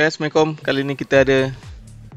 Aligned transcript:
Guys, 0.00 0.16
Assalamualaikum. 0.16 0.56
Kali 0.56 0.80
ni 0.80 0.96
kita 0.96 1.28
ada 1.28 1.52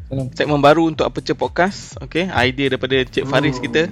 Salam. 0.08 0.32
segmen 0.32 0.64
baru 0.64 0.88
untuk 0.88 1.04
Aperture 1.04 1.36
Podcast. 1.36 2.00
Okay, 2.00 2.32
idea 2.32 2.72
daripada 2.72 2.96
Cik 3.04 3.28
Faris 3.28 3.60
kita. 3.60 3.92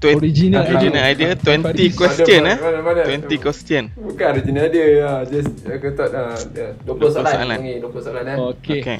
20, 0.00 0.16
Original 0.24 0.64
original 0.64 1.04
idea. 1.04 1.36
idea. 1.36 1.60
20 1.60 1.68
Faris. 1.68 1.92
question 1.92 2.40
Mana, 2.48 2.56
eh. 2.56 2.58
mana, 2.64 2.80
mana? 2.80 3.28
20 3.28 3.44
question. 3.44 3.92
Bukan 3.92 4.26
original 4.32 4.66
dia 4.72 4.86
ha. 5.04 5.12
Just 5.28 5.52
aku 5.68 5.92
thought 5.92 6.16
ha, 6.16 6.32
dia 6.48 6.72
20 6.88 7.12
soalan, 7.12 7.28
soalan. 7.36 7.56
panggil 7.60 7.76
20 7.84 8.06
soalan 8.08 8.24
eh. 8.24 8.36
Okay. 8.56 8.80
Okay. 8.80 8.98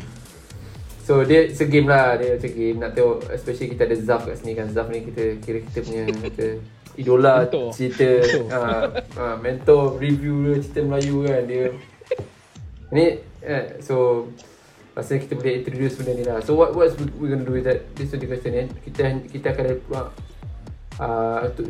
So 1.00 1.24
dia 1.24 1.40
segame 1.56 1.88
lah 1.88 2.20
dia 2.20 2.36
macam 2.36 2.50
game 2.52 2.76
nak 2.84 2.90
tengok 2.92 3.16
especially 3.32 3.72
kita 3.72 3.88
ada 3.88 3.96
Zaf 4.04 4.28
kat 4.28 4.36
sini 4.36 4.52
kan. 4.52 4.68
Zaf 4.68 4.92
ni 4.92 5.00
kita 5.00 5.40
kira 5.40 5.64
kita 5.64 5.78
punya 5.80 6.02
kata 6.28 6.46
idola 7.00 7.48
Mentor. 7.48 7.72
cerita 7.72 8.08
Mentor. 8.20 8.44
ha, 8.52 8.60
ha, 9.16 9.24
mentor 9.40 9.82
review 9.96 10.44
dia 10.44 10.56
cerita 10.60 10.80
Melayu 10.84 11.24
kan 11.24 11.42
dia. 11.48 11.66
Ni 12.92 13.27
eh, 13.42 13.78
so 13.80 14.26
Rasanya 14.98 15.30
kita 15.30 15.34
boleh 15.38 15.52
introduce 15.62 15.94
benda 15.94 16.12
ni 16.12 16.24
lah. 16.26 16.42
So 16.42 16.58
what 16.58 16.74
what's 16.74 16.98
we 17.22 17.30
gonna 17.30 17.46
do 17.46 17.54
with 17.54 17.70
that 17.70 17.86
This 17.94 18.10
20 18.10 18.26
question 18.26 18.50
ni 18.50 18.66
Kita 18.82 19.14
kita 19.30 19.46
akan 19.54 19.62
ada 19.62 19.74
uh, 20.98 21.40
untuk 21.46 21.66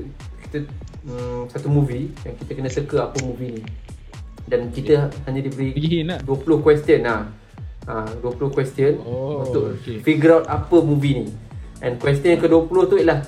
kita 0.49 0.59
um, 1.05 1.45
satu 1.53 1.69
movie 1.69 2.09
yang 2.25 2.35
kita 2.41 2.51
kena 2.57 2.73
teka 2.73 3.13
apa 3.13 3.17
movie 3.21 3.61
ni. 3.61 3.63
Dan 4.49 4.73
kita 4.73 5.13
hanya 5.29 5.45
diberi 5.45 6.09
lah. 6.09 6.25
20 6.25 6.65
question 6.65 7.05
lah. 7.05 7.29
Ha, 7.85 8.16
20 8.21 8.49
question 8.49 8.97
Oh, 9.05 9.45
untuk 9.45 9.77
okay. 9.77 10.01
figure 10.01 10.41
out 10.41 10.49
apa 10.49 10.80
movie 10.80 11.25
ni. 11.25 11.27
And 11.85 12.01
question 12.01 12.33
yang 12.37 12.41
ke-20 12.41 12.69
tu 12.89 12.97
ialah 12.97 13.21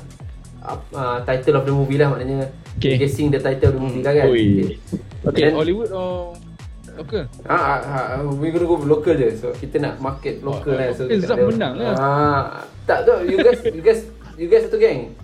uh, 0.97 1.19
title 1.29 1.61
of 1.61 1.65
the 1.69 1.75
movie 1.77 2.01
lah. 2.01 2.09
Maknanya 2.09 2.49
Okay. 2.80 2.97
guessing 2.97 3.29
the 3.29 3.37
title 3.37 3.69
of 3.69 3.75
the 3.77 3.83
movie 3.85 4.01
lah 4.01 4.16
kan. 4.16 4.33
Oi. 4.33 4.80
Okay, 5.29 5.52
Then- 5.52 5.57
Hollywood 5.61 5.93
or 5.93 6.32
local? 6.95 7.23
Ha, 7.45 7.57
ha, 7.57 7.77
ha, 7.80 8.01
we 8.33 8.49
gonna 8.49 8.65
go 8.65 8.77
local 8.79 9.13
je. 9.13 9.29
So 9.35 9.52
kita 9.52 9.77
nak 9.79 9.99
market 9.99 10.41
local 10.41 10.73
Oh, 10.73 10.77
kan. 10.77 10.88
So 10.93 11.02
eh, 11.05 11.19
ada- 11.19 11.45
menang 11.45 11.74
lah. 11.77 11.95
Ha, 11.95 12.09
tak 12.85 12.99
tu 13.05 13.15
you 13.24 13.38
guys 13.38 13.60
you 13.66 13.80
guys 13.80 14.01
you 14.35 14.47
guys 14.47 14.65
satu 14.65 14.77
geng. 14.77 15.15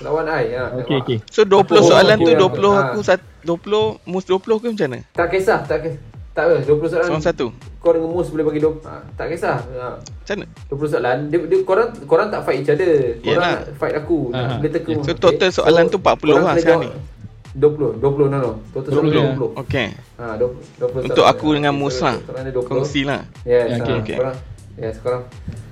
Lawan 0.00 0.28
I 0.28 0.52
ha. 0.52 0.76
Okay, 0.78 0.96
okay. 0.98 1.18
So 1.26 1.42
20 1.42 1.56
Oh, 1.74 1.84
soalan 1.86 2.16
tu 2.16 2.28
okay. 2.28 2.36
20 2.36 2.68
Ah. 2.70 2.80
aku 2.86 3.00
sat- 3.00 3.24
20 3.42 4.00
mus 4.04 4.24
20 4.24 4.60
ke 4.60 4.66
macam 4.68 4.88
mana? 4.88 5.00
Tak 5.10 5.26
kisah, 5.30 5.64
tak 5.64 5.78
kisah. 5.82 6.00
Tak 6.30 6.46
apa, 6.46 6.62
20 6.62 6.86
soalan. 6.86 7.08
Soalan 7.10 7.24
satu. 7.26 7.46
Kau 7.76 7.90
dengan 7.90 8.14
Mus 8.14 8.30
boleh 8.30 8.46
bagi 8.46 8.62
20. 8.62 8.86
Ha, 8.86 9.02
tak 9.18 9.26
kisah. 9.28 9.56
Ha. 9.58 9.98
Macam 9.98 10.34
mana? 10.36 10.46
20 10.70 10.88
soalan. 10.88 11.16
Dia, 11.26 11.38
dia 11.42 11.58
korang 11.66 11.88
korang 12.06 12.28
tak 12.30 12.46
fight 12.46 12.62
each 12.62 12.70
other. 12.70 13.18
Korang 13.18 13.34
Yelah. 13.34 13.50
nak 13.50 13.74
fight 13.74 13.94
aku. 13.98 14.18
Aha. 14.30 14.62
Dia 14.62 14.68
teka 14.70 14.90
So, 14.94 15.10
Mus, 15.10 15.18
total 15.18 15.50
soalan 15.50 15.84
tu 15.90 15.98
40 15.98 16.06
korang 16.22 16.44
lah 16.44 16.54
sekarang 16.54 16.82
jawab. 16.86 17.19
20, 17.54 17.98
20 17.98 18.30
no 18.30 18.36
no. 18.38 18.52
Total 18.70 18.90
20 18.94 19.10
soalan 19.10 19.10
ya. 19.10 19.32
20. 19.34 19.62
Okay. 19.66 19.88
Ha, 20.22 20.24
20, 20.38 21.06
20 21.06 21.08
Untuk 21.10 21.26
aku 21.26 21.46
dengan 21.58 21.72
Okay, 21.74 21.82
Mus 21.82 21.96
so 21.98 22.06
lah. 22.06 22.16
Soalan 22.22 22.42
dia 22.46 22.54
20. 22.54 22.70
Kongsi 22.70 23.00
lah. 23.02 23.20
Yes, 23.42 23.66
Okay, 23.66 23.80
okay, 23.80 23.94
okay. 23.98 24.16
Korang, 24.22 24.36
yes, 24.78 24.94
korang. 25.02 25.22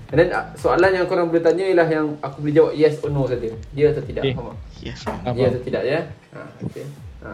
And 0.09 0.17
then 0.17 0.29
uh, 0.33 0.45
soalan 0.57 0.91
yang 0.97 1.07
korang 1.07 1.29
boleh 1.29 1.45
tanya 1.45 1.65
ialah 1.69 1.89
yang 1.93 2.07
aku 2.25 2.37
boleh 2.43 2.55
jawab 2.57 2.73
yes 2.75 2.95
or 3.05 3.11
no 3.13 3.29
saja. 3.29 3.47
Ya 3.77 3.87
atau 3.93 4.03
tidak. 4.03 4.23
Okay. 4.25 4.35
Faham? 4.35 4.57
Yes. 4.81 4.99
Faham. 5.05 5.35
Ya 5.37 5.47
atau 5.53 5.61
tidak 5.63 5.83
ya. 5.85 6.01
Ha, 6.35 6.41
okay. 6.65 6.85
Ha. 7.23 7.33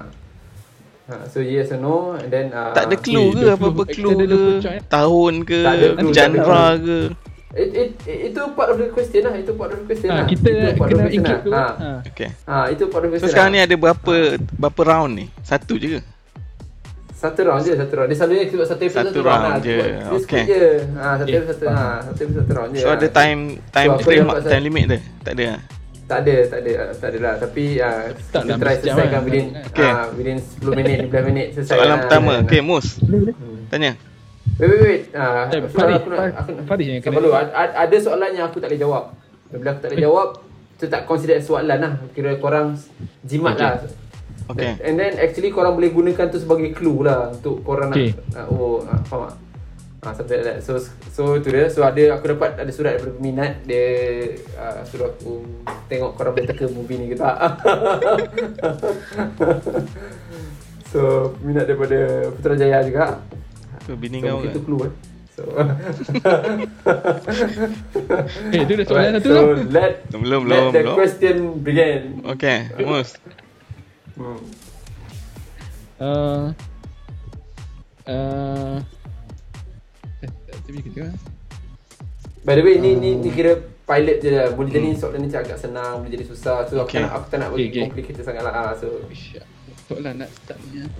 Ha, 1.05 1.15
so 1.28 1.45
yes 1.45 1.69
or 1.69 1.84
no 1.84 2.17
and 2.17 2.33
then 2.33 2.48
uh, 2.48 2.72
Tak 2.72 2.89
ada 2.89 2.97
clue 2.97 3.28
Weh, 3.37 3.45
ke 3.45 3.53
20 3.53 3.56
apa-apa 3.61 3.83
kita 3.84 3.92
clue 3.92 4.17
ke 4.17 4.25
20 4.65 4.89
tahun 4.89 5.33
ke 5.45 5.59
genre 6.17 6.65
ke 6.81 6.97
It, 7.55 7.70
it, 7.72 7.88
it, 8.02 8.19
itu 8.28 8.41
part 8.50 8.69
of 8.69 8.77
the 8.77 8.88
question 8.88 9.22
lah. 9.22 9.34
Itu 9.34 9.55
part 9.55 9.70
of 9.70 9.78
the 9.78 9.86
question 9.86 10.08
Ha, 10.08 10.16
lah. 10.16 10.27
kita 10.27 10.48
itu 10.50 10.74
part 10.74 10.91
of 10.91 10.91
kena 10.91 10.98
the 10.98 11.05
question 11.05 11.20
include 11.20 11.41
tu. 11.41 11.50
lah. 11.50 11.70
Ha. 11.72 11.91
Okay 12.05 12.28
Ha. 12.42 12.55
ha, 12.56 12.64
itu 12.69 12.84
part 12.86 13.02
of 13.02 13.08
the 13.08 13.12
So 13.12 13.20
question 13.20 13.30
sekarang 13.33 13.50
ni 13.50 13.58
lah. 13.58 13.64
ada 13.64 13.77
berapa 13.77 14.14
berapa 14.52 14.80
round 14.84 15.12
ni? 15.14 15.27
Satu 15.41 15.75
je 15.75 15.88
ke? 15.88 16.00
Satu 17.14 17.41
round 17.42 17.62
je, 17.62 17.72
satu 17.72 17.92
round. 17.94 18.06
Dia 18.06 18.16
selalunya 18.16 18.44
kita 18.44 18.56
buat 18.56 18.69
satu 18.69 18.82
episode 18.82 19.00
Satu 19.06 19.14
satu, 19.14 19.20
round 19.25 19.42
lah. 19.47 19.56
je, 19.56 19.77
dia 19.77 20.12
okay. 20.12 20.42
je. 20.44 20.64
Ha, 20.92 21.06
satu 21.14 21.25
Eh, 21.26 21.37
episode 21.37 21.56
satu, 21.56 21.66
ha, 21.70 21.84
satu 22.03 22.20
episode 22.20 22.43
satu 22.43 22.53
round 22.54 22.70
je. 22.70 22.81
So 22.81 22.87
ha. 22.87 22.94
ada 22.94 23.06
time 23.09 23.41
time 23.70 23.91
So, 23.91 24.03
time, 24.03 24.19
dapat 24.20 24.37
time 24.37 24.50
saya- 24.50 24.62
limit 24.62 24.82
dia? 24.84 24.98
Tak 25.20 25.32
ada 25.32 25.44
lah? 25.47 25.60
Tak 26.04 26.19
ada, 26.20 26.37
tak 26.44 26.59
ada, 26.60 26.72
tak 26.93 27.09
ada 27.09 27.19
lah. 27.19 27.34
Tapi 27.38 27.64
uh, 27.81 28.03
Tak 28.28 28.43
kita 28.43 28.44
lah, 28.44 28.56
try 28.60 28.75
selesaikan 28.76 29.09
lah. 29.10 29.22
within, 29.22 29.47
Okay. 29.64 29.88
uh, 29.88 30.06
within 30.12 30.37
10 30.37 30.69
minit, 30.75 30.97
15 31.09 31.25
minit 31.25 31.47
selesai. 31.54 31.70
Soalan 31.70 31.88
lah. 31.88 31.98
pertama 32.03 32.32
Okay 32.41 32.60
Hmm. 32.60 32.69
Mus 32.69 32.87
Tanya 33.66 33.93
Wait, 34.55 34.66
wait, 34.66 34.81
wait. 34.81 35.00
Uh, 35.10 35.44
Eh, 35.49 35.59
aku, 35.59 35.66
Faris, 35.72 35.94
aku, 35.97 36.09
nak, 36.09 36.19
aku, 36.37 36.50
Faris 36.65 36.87
yang 36.87 36.99
Sabar 36.99 37.10
kena- 37.10 37.21
dulu. 37.21 37.31
Ada, 37.34 37.50
ada 37.75 37.97
soalan 37.99 38.31
yang 38.31 38.44
aku 38.47 38.56
tak 38.59 38.69
boleh 38.71 38.81
jawab. 38.81 39.03
Bila 39.50 39.69
aku 39.69 39.81
tak 39.81 39.88
boleh 39.91 40.03
jawab, 40.03 40.28
tu 40.75 40.84
tak 40.87 41.00
consider 41.05 41.37
soalan 41.38 41.77
lah. 41.77 41.93
Kira 42.10 42.31
korang 42.37 42.75
jimat 43.22 43.55
Okay. 43.55 43.65
lah. 43.65 43.75
Okay 44.44 44.77
And 44.78 44.94
then 44.94 45.16
actually 45.16 45.49
korang 45.49 45.72
boleh 45.72 45.88
gunakan 45.88 46.28
tu 46.28 46.37
sebagai 46.37 46.71
clue 46.71 47.00
lah 47.00 47.31
untuk 47.31 47.60
korang 47.60 47.91
Okay. 47.91 48.12
nak, 48.28 48.34
nak 48.34 48.44
oh 48.50 48.82
uh, 48.82 48.99
faham 49.03 49.25
tak? 49.25 49.34
Ah, 50.03 50.12
something 50.12 50.37
like 50.37 50.47
that. 50.47 50.59
So 50.61 50.76
so 51.09 51.22
tu 51.41 51.49
dia. 51.49 51.65
So 51.66 51.81
ada 51.81 52.12
aku 52.12 52.31
dapat 52.31 52.55
ada 52.55 52.69
surat 52.69 52.94
daripada 52.94 53.16
peminat 53.16 53.65
dia 53.65 53.87
uh, 54.53 54.84
suruh 54.84 55.09
aku 55.09 55.41
tengok 55.88 56.12
korang 56.12 56.37
boleh 56.37 56.44
teka 56.44 56.69
movie 56.69 57.00
ni 57.00 57.09
ke 57.09 57.16
tak. 57.16 57.32
so 60.93 61.32
peminat 61.34 61.65
daripada 61.65 61.99
Putrajaya 62.31 62.78
juga. 62.84 63.05
Apa 63.84 63.93
bini 63.95 64.19
So 64.19 64.25
kau 64.25 64.34
mungkin 64.34 64.49
ke? 64.49 64.56
tu 64.56 64.62
clue 64.62 64.83
eh. 64.83 64.93
So 65.31 65.43
Eh, 68.50 68.62
tu 68.62 68.72
dah 68.72 68.87
soalan 68.87 69.12
satu 69.15 69.27
so 69.27 69.34
tau. 69.34 69.47
let 69.69 69.93
Belum 70.09 70.43
let 70.43 70.56
belum 70.56 70.71
the 70.71 70.81
belum 70.81 70.97
question 70.97 71.37
begin. 71.61 72.00
Okay 72.25 72.71
Mus 72.81 73.19
Hmm. 74.15 74.39
Uh, 75.97 76.55
uh, 78.05 78.78
eh, 80.21 80.31
tak 80.44 80.56
tapi 80.61 80.78
kita 80.81 81.11
tengok. 81.11 81.19
By 82.41 82.55
the 82.55 82.62
way, 82.62 82.78
ni 82.78 82.94
ni 82.94 83.17
ni 83.17 83.28
kira 83.28 83.59
pilot 83.84 84.17
je 84.21 84.31
lah. 84.31 84.47
Boleh 84.53 84.71
jadi 84.71 84.94
soalan 84.94 85.19
ni 85.19 85.28
agak 85.28 85.56
senang, 85.56 85.99
boleh 85.99 86.15
jadi 86.15 86.25
susah. 86.25 86.62
So 86.65 86.77
Hmm. 86.77 86.83
aku 86.83 86.94
Okay. 86.94 87.00
tak 87.00 87.05
nak 87.05 87.12
aku 87.12 87.27
tak 87.27 87.39
nak 87.41 87.49
bagi 87.50 87.59
Okay, 87.59 87.71
okay. 87.71 87.83
complicated 87.83 88.23
sangat 88.23 88.43
lah. 88.43 88.55
Ah, 88.55 88.73
so 88.73 88.87
Soalan 89.84 90.15
nak 90.17 90.31
start 90.31 90.59
ni. 90.65 90.78
ah. 90.78 90.91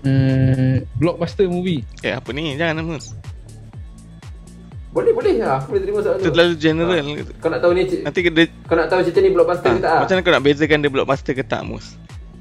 Uh, 0.00 0.80
blockbuster 0.96 1.44
movie. 1.44 1.84
Eh 2.00 2.08
apa 2.10 2.32
ni 2.32 2.56
Jangan 2.56 2.80
Mus 2.80 3.12
boleh 4.90 5.14
boleh 5.14 5.38
lah. 5.38 5.62
Aku 5.62 5.70
boleh 5.70 5.82
terima 5.86 6.02
soalan 6.02 6.18
tu. 6.18 6.24
terlalu 6.26 6.54
general 6.58 6.98
Ah. 6.98 7.22
Kau 7.38 7.46
nak 7.46 7.60
tahu 7.62 7.72
ni 7.78 7.82
Nanti 8.02 8.20
dia 8.24 8.44
kau 8.66 8.74
nak 8.74 8.88
tahu 8.90 9.00
cerita 9.06 9.20
ni 9.20 9.30
blockbuster 9.30 9.70
ah, 9.70 9.74
ke 9.74 9.80
tak? 9.80 9.98
Macam 10.02 10.14
mana 10.16 10.24
kau 10.24 10.32
nak 10.34 10.42
bezakan 10.42 10.78
dia 10.80 10.90
blockbuster 10.90 11.32
ke 11.32 11.44
tak 11.46 11.62
Mus 11.62 11.86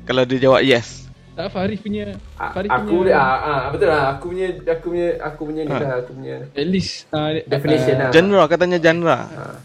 Kalau 0.02 0.26
dia 0.26 0.38
jawab 0.42 0.62
yes 0.64 1.06
Tak 1.38 1.54
Faris 1.54 1.78
punya 1.78 2.18
Ah, 2.42 2.50
Faris 2.50 2.74
aku 2.74 2.90
punya 2.90 2.98
boleh 2.98 3.14
ah, 3.14 3.38
ah 3.38 3.62
betul 3.70 3.88
lah. 3.88 4.04
Aku 4.18 4.26
punya 4.34 4.48
aku 4.66 4.86
punya 4.90 5.08
aku 5.22 5.42
punya 5.46 5.62
ni 5.62 5.70
Ah. 5.70 5.80
lah, 5.80 5.96
aku 6.02 6.12
punya 6.16 6.36
At 6.50 6.66
least 6.66 7.06
uh, 7.12 7.30
Definition 7.46 7.96
lah. 8.00 8.10
Genre 8.10 8.44
katanya 8.48 8.78
genre 8.80 9.14
ah. 9.14 9.56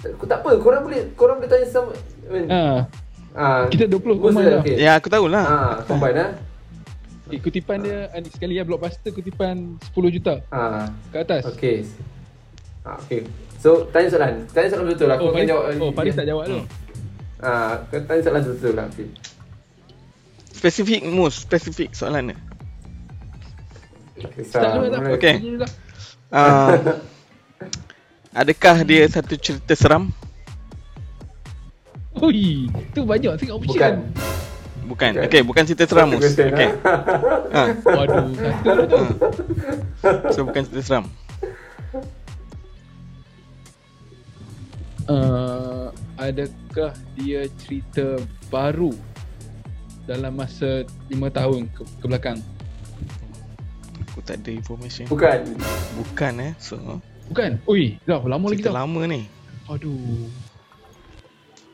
Aku 0.00 0.24
tak 0.24 0.40
apa, 0.40 0.56
korang 0.56 0.80
boleh 0.80 1.12
korang 1.12 1.36
boleh 1.36 1.50
tanya 1.50 1.66
sama 1.68 1.92
I 2.24 2.28
mean, 2.32 2.46
Ah, 3.30 3.66
kita 3.66 3.86
20 3.86 4.02
Mus 4.10 4.18
combine 4.24 4.42
dah, 4.42 4.52
lah. 4.52 4.60
okay. 4.60 4.76
Ya 4.76 4.92
aku 4.94 5.06
tahulah 5.06 5.44
Ah, 5.44 5.74
combine 5.84 6.16
lah. 6.16 6.30
eh, 7.28 7.38
kutipan 7.38 7.78
dia 7.78 8.10
uh, 8.10 8.26
sekali 8.26 8.54
ya 8.54 8.64
blockbuster 8.64 9.10
kutipan 9.10 9.78
10 9.88 10.10
juta 10.10 10.42
Ah, 10.48 10.90
ke 11.08 11.20
atas. 11.20 11.46
okay. 11.46 11.86
Ah, 12.80 12.98
okay. 12.98 13.22
So, 13.56 13.86
tanya 13.86 14.08
soalan. 14.08 14.34
Tanya 14.48 14.68
soalan 14.68 14.86
betul 14.88 15.06
lah. 15.06 15.16
Oh, 15.16 15.20
Aku 15.20 15.26
akan 15.28 15.36
Faris, 15.36 15.48
jawab. 15.48 15.64
oh, 15.78 15.92
Faris 15.92 16.14
tak 16.14 16.26
jawab 16.26 16.44
tu. 16.44 16.58
Ah, 17.38 17.72
kau 17.86 18.00
tanya 18.00 18.20
soalan 18.20 18.42
betul 18.42 18.72
lah. 18.72 18.86
Okay. 18.88 19.06
Spesifik 20.50 21.00
Mus 21.06 21.34
Spesifik 21.40 21.88
soalan 21.92 22.32
dia 22.32 22.38
Start 24.42 24.76
dulu 24.76 24.86
tak? 24.86 24.98
mulai. 24.98 25.14
Okay. 25.14 25.34
Lah. 25.54 25.70
Ah, 26.28 26.76
Adakah 28.32 28.76
dia 28.82 29.06
satu 29.06 29.34
cerita 29.34 29.72
seram? 29.72 30.12
Ui, 32.20 32.68
tu 32.92 33.00
banyak 33.08 33.32
tengok 33.40 33.64
option. 33.64 33.72
Bukan. 33.72 33.94
Bukan. 34.90 35.12
Bukan. 35.16 35.24
Okay, 35.30 35.42
bukan 35.46 35.62
cerita 35.64 35.84
seram 35.86 36.10
Mus. 36.12 36.34
Okay. 36.34 36.70
Ha. 37.54 37.62
Waduh, 37.86 38.26
satu 38.34 38.84
tu. 38.90 39.02
So 40.34 40.40
bukan 40.44 40.62
cerita 40.66 40.82
seram. 40.82 41.04
Uh, 45.10 45.90
adakah 46.14 46.94
dia 47.18 47.50
cerita 47.58 48.18
baru 48.46 48.94
dalam 50.06 50.38
masa 50.38 50.86
5 51.10 51.18
tahun 51.34 51.66
ke, 51.70 51.82
ke 51.82 52.04
belakang? 52.06 52.38
Aku 54.10 54.22
tak 54.22 54.42
ada 54.42 54.50
information. 54.54 55.06
Bukan. 55.06 55.54
Bukan 55.98 56.32
eh. 56.38 56.52
So 56.58 56.78
Bukan? 57.30 57.62
Ui, 57.70 57.94
dah 58.10 58.18
lama 58.26 58.50
lagi 58.50 58.58
cerita 58.58 58.74
tau. 58.74 58.78
lama 58.82 59.00
ni. 59.06 59.22
Aduh. 59.70 60.26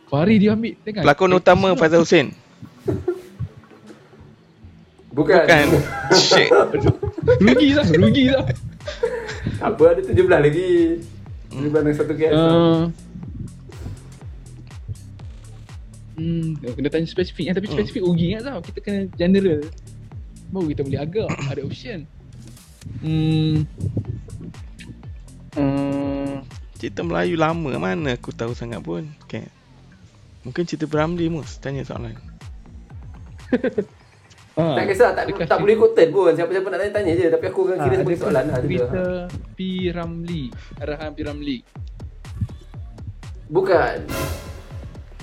Fahri 0.07 0.39
dia 0.39 0.55
ambil 0.55 0.79
tengok. 0.87 1.03
Pelakon 1.03 1.33
utama 1.35 1.69
Faizal 1.75 2.03
Hussein. 2.07 2.31
Bukan. 5.11 5.43
Bukan. 5.43 5.67
Shit. 6.15 6.51
Rugi 7.43 7.75
lah, 7.75 7.87
rugi 7.91 8.25
lah. 8.31 8.47
Apa 9.59 9.99
ada 9.99 10.01
17 10.07 10.15
lagi. 10.31 11.03
17 11.51 11.75
dengan 11.75 11.95
satu 11.97 12.15
guess. 12.15 12.31
Uh, 12.31 12.87
hmm, 16.15 16.63
kena 16.63 16.89
tanya 16.93 17.07
spesifik 17.11 17.51
tapi 17.51 17.67
Hmm. 17.67 17.75
spesifik 17.75 18.03
rugi 18.07 18.25
ingat 18.31 18.47
tau. 18.47 18.61
Kita 18.63 18.79
kena 18.79 19.01
general. 19.19 19.67
Baru 20.47 20.71
kita 20.71 20.87
boleh 20.87 21.01
agak 21.03 21.29
Ada 21.51 21.61
option 21.67 22.07
Hmm 23.03 23.67
Hmm 25.59 26.47
Cerita 26.79 27.03
Melayu 27.03 27.35
lama 27.35 27.73
mana 27.81 28.15
aku 28.15 28.31
tahu 28.37 28.53
sangat 28.53 28.85
pun. 28.85 29.09
Okay. 29.25 29.49
Mungkin 30.47 30.63
cerita 30.63 30.87
Bramli 30.87 31.27
mus 31.27 31.59
tanya 31.59 31.83
soalan. 31.83 32.15
ah, 34.55 34.79
Tak 34.79 34.85
kisah, 34.87 35.11
tak, 35.11 35.27
tak 35.35 35.59
boleh 35.59 35.75
ikut 35.75 35.91
turn 35.99 36.11
pun. 36.15 36.31
Siapa-siapa 36.39 36.71
nak 36.71 36.79
tanya-tanya 36.87 37.13
je. 37.19 37.27
Tapi 37.35 37.45
aku 37.51 37.67
akan 37.67 37.77
Ah, 37.77 37.85
kira 37.91 37.95
sebagai 37.99 38.15
adakah 38.15 38.23
soalan 38.23 38.45
lah. 38.47 38.59
Cerita 38.63 38.87
Cerita. 38.87 39.03
P. 39.59 39.61
Ramli 39.91 40.45
Arahan 40.79 41.11
P. 41.11 41.19
Ramli 41.27 41.59
Bukan. 43.51 43.99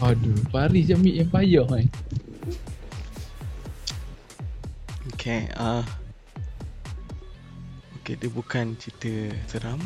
Aduh 0.04 0.40
Paris 0.52 0.92
Jamil 0.92 1.24
Empire 1.24 1.64
kan 1.64 1.88
Okay. 5.14 5.48
Uh, 5.56 5.84
okay, 8.00 8.20
dia 8.20 8.28
bukan 8.28 8.76
cerita 8.76 9.32
seram. 9.48 9.80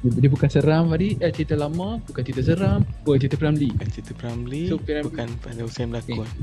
Dia, 0.00 0.10
dia 0.16 0.30
bukan 0.32 0.48
seram 0.48 0.88
tadi 0.88 1.16
eh, 1.20 1.28
Cerita 1.28 1.54
lama 1.56 2.00
Bukan 2.08 2.22
cerita 2.24 2.40
seram 2.40 2.80
Bukan 3.04 3.18
cerita 3.20 3.36
P. 3.36 3.42
Ramli 3.44 3.68
Bukan 3.72 3.88
cerita 3.92 4.12
Bramli. 4.16 4.62
So, 4.66 4.80
P. 4.80 4.88
Ramlee. 4.88 5.04
bukan 5.06 5.28
pada 5.40 5.60
usia 5.62 5.84
berlakon. 5.84 6.28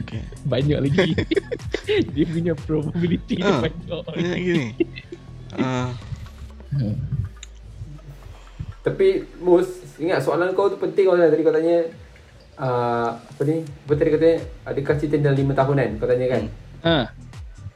Okay. 0.00 0.26
Banyak 0.42 0.78
lagi 0.82 1.14
Dia 2.18 2.24
punya 2.26 2.52
probability 2.58 3.38
dia 3.38 3.46
Ah, 3.46 3.62
banyak 3.62 4.02
Banyak 4.10 4.38
gini. 4.42 4.66
Uh, 5.54 5.90
Hmm. 6.70 6.94
Tapi 8.80 9.26
Mus, 9.42 9.66
ingat 9.98 10.22
soalan 10.22 10.54
kau 10.54 10.70
tu 10.70 10.78
penting 10.78 11.02
kau 11.02 11.18
tadi 11.18 11.42
kau 11.42 11.50
tanya 11.50 11.90
uh, 12.56 13.18
apa 13.18 13.42
ni? 13.42 13.66
Apa 13.66 13.92
tadi 13.98 14.10
katanya? 14.14 14.38
Adakah 14.64 14.94
cerita 14.96 15.18
dalam 15.18 15.50
5 15.50 15.58
tahun 15.58 15.76
kan? 15.76 15.90
Kau 15.98 16.08
tanya 16.08 16.26
kan? 16.30 16.42
Ha, 16.80 16.96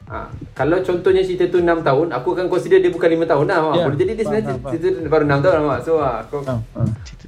Ha. 0.05 0.29
Kalau 0.53 0.77
contohnya 0.85 1.25
cerita 1.25 1.49
tu 1.49 1.57
6 1.65 1.81
tahun, 1.81 2.13
aku 2.13 2.37
akan 2.37 2.45
consider 2.45 2.77
dia 2.77 2.93
bukan 2.93 3.09
5 3.09 3.25
tahun 3.25 3.45
lah. 3.49 3.57
Ya. 3.57 3.65
Yeah. 3.65 3.85
Boleh 3.89 3.97
jadi 3.97 4.11
dia 4.13 4.23
sebenarnya 4.29 4.53
cerita 4.69 4.87
tu 4.93 5.09
baru 5.09 5.23
6 5.25 5.41
tahun 5.41 5.55
lah. 5.65 5.79
So 5.81 5.91
ha, 5.97 6.21
kau, 6.29 6.45
ha, 6.45 6.53
ha. 6.53 6.81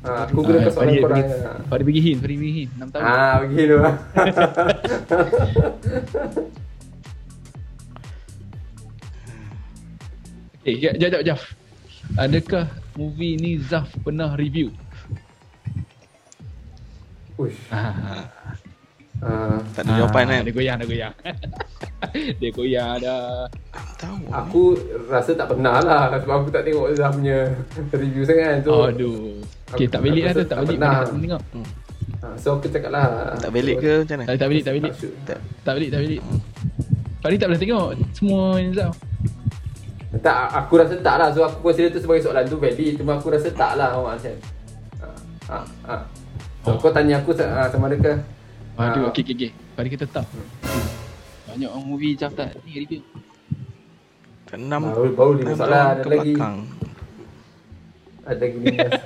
ha, 0.05 0.29
tu. 0.29 0.37
aku 0.37 0.39
gunakan 0.45 0.69
Ah, 0.69 0.73
soalan 0.73 0.93
Farid 0.93 1.01
korang. 1.01 1.25
Farid 1.73 1.85
bagi 1.89 2.01
hint 2.05 2.19
Farid 2.21 2.37
bagi 2.37 2.53
hint 2.53 2.71
6 2.77 2.93
tahun 2.93 3.01
Ah, 3.01 3.35
begitu. 3.41 3.75
Okay, 10.67 10.83
jap, 10.83 10.99
jap, 10.99 11.23
jap. 11.23 11.39
Adakah 12.19 12.67
movie 12.99 13.39
ni 13.39 13.55
Zaf 13.55 13.87
pernah 14.03 14.35
review? 14.35 14.67
Uish. 17.39 17.55
Ah, 17.71 18.27
Ah, 19.17 19.57
Tak 19.73 19.81
ada 19.81 19.91
jawapan 19.97 20.23
kan? 20.27 20.41
Dia 20.45 20.53
goyang, 20.53 20.77
dia 20.77 20.87
goyang. 20.87 21.13
dia 22.39 22.49
goyang 22.53 22.91
dah. 23.01 23.49
Tahu. 23.97 24.29
aku 24.29 24.61
rasa 25.09 25.33
tak 25.33 25.49
pernah 25.49 25.81
lah 25.81 26.13
sebab 26.13 26.45
aku 26.45 26.49
tak 26.53 26.61
tengok 26.61 26.93
Zah 26.93 27.09
punya 27.09 27.49
review 27.91 28.21
sangat 28.21 28.61
tu. 28.61 28.69
Aduh. 28.69 29.41
Okay, 29.73 29.89
Aku- 29.89 29.91
tak 29.91 30.01
belik 30.05 30.21
aku 30.21 30.27
lah 30.27 30.33
tu, 30.33 30.43
tak 30.45 30.47
tak 30.47 30.65
pernah. 30.69 30.93
Balik 30.93 31.09
tak 31.09 31.17
tengok. 31.17 31.41
Ha, 32.17 32.27
so 32.33 32.47
aku 32.57 32.65
cakap 32.69 32.91
lah. 32.93 33.05
Tak 33.37 33.51
belik 33.51 33.77
ke 33.77 33.91
macam 34.01 34.15
mana? 34.17 34.27
Tak, 34.27 34.35
tak 34.37 34.47
belik, 34.49 34.63
tak 34.63 34.73
belik. 34.73 34.91
Tak 34.91 34.99
shoot. 35.01 35.13
Tak. 35.25 35.39
Tak 35.65 35.73
belik, 35.73 35.89
tak 35.89 35.99
belik. 36.01 36.21
Farid 37.17 37.37
tak 37.37 37.47
boleh 37.49 37.61
tengok 37.61 37.87
semua 38.13 38.41
Zaf. 38.73 38.95
Tak, 40.17 40.39
aku 40.55 40.73
rasa 40.77 40.93
tak 40.97 41.15
lah. 41.17 41.29
So 41.33 41.41
aku 41.41 41.57
consider 41.63 41.89
tu 41.89 41.99
sebagai 41.99 42.21
soalan 42.21 42.45
tu 42.45 42.57
valid. 42.57 42.93
Cuma 42.97 43.17
aku 43.17 43.33
rasa 43.33 43.49
tak 43.49 43.75
lah 43.75 43.97
awak 43.97 44.17
macam. 44.17 44.33
Ha, 45.01 45.07
ha, 45.49 45.57
ha. 45.89 45.95
So 46.61 46.69
Oh. 46.69 46.77
kau 46.77 46.91
tanya 46.91 47.17
aku 47.17 47.31
ha, 47.33 47.65
sama 47.67 47.87
adakah 47.87 48.17
Aduh, 48.77 49.03
Ah. 49.03 49.09
okey, 49.09 49.21
okey, 49.23 49.33
okey. 49.35 49.51
Farid 49.73 49.89
kita 49.91 50.05
tahu. 50.05 50.27
Banyak 51.47 51.65
orang 51.67 51.81
movie 51.83 52.13
Zaf 52.13 52.31
tak 52.31 52.53
ni 52.63 52.77
review. 52.77 53.01
Tak 54.45 54.57
enam. 54.57 54.81
baru, 54.87 55.11
baru 55.11 55.31
lima 55.35 55.53
tahun 55.55 55.73
ada 55.73 55.97
ke 55.97 56.07
lagi. 56.07 56.31
belakang. 56.31 56.57
Ada 58.23 58.37
lagi 58.39 58.57
lima. 58.59 58.87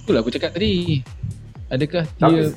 Itulah 0.00 0.20
aku 0.20 0.30
cakap 0.30 0.50
tadi. 0.52 1.00
Adakah 1.68 2.02
dia 2.04 2.18
Tapi- 2.18 2.54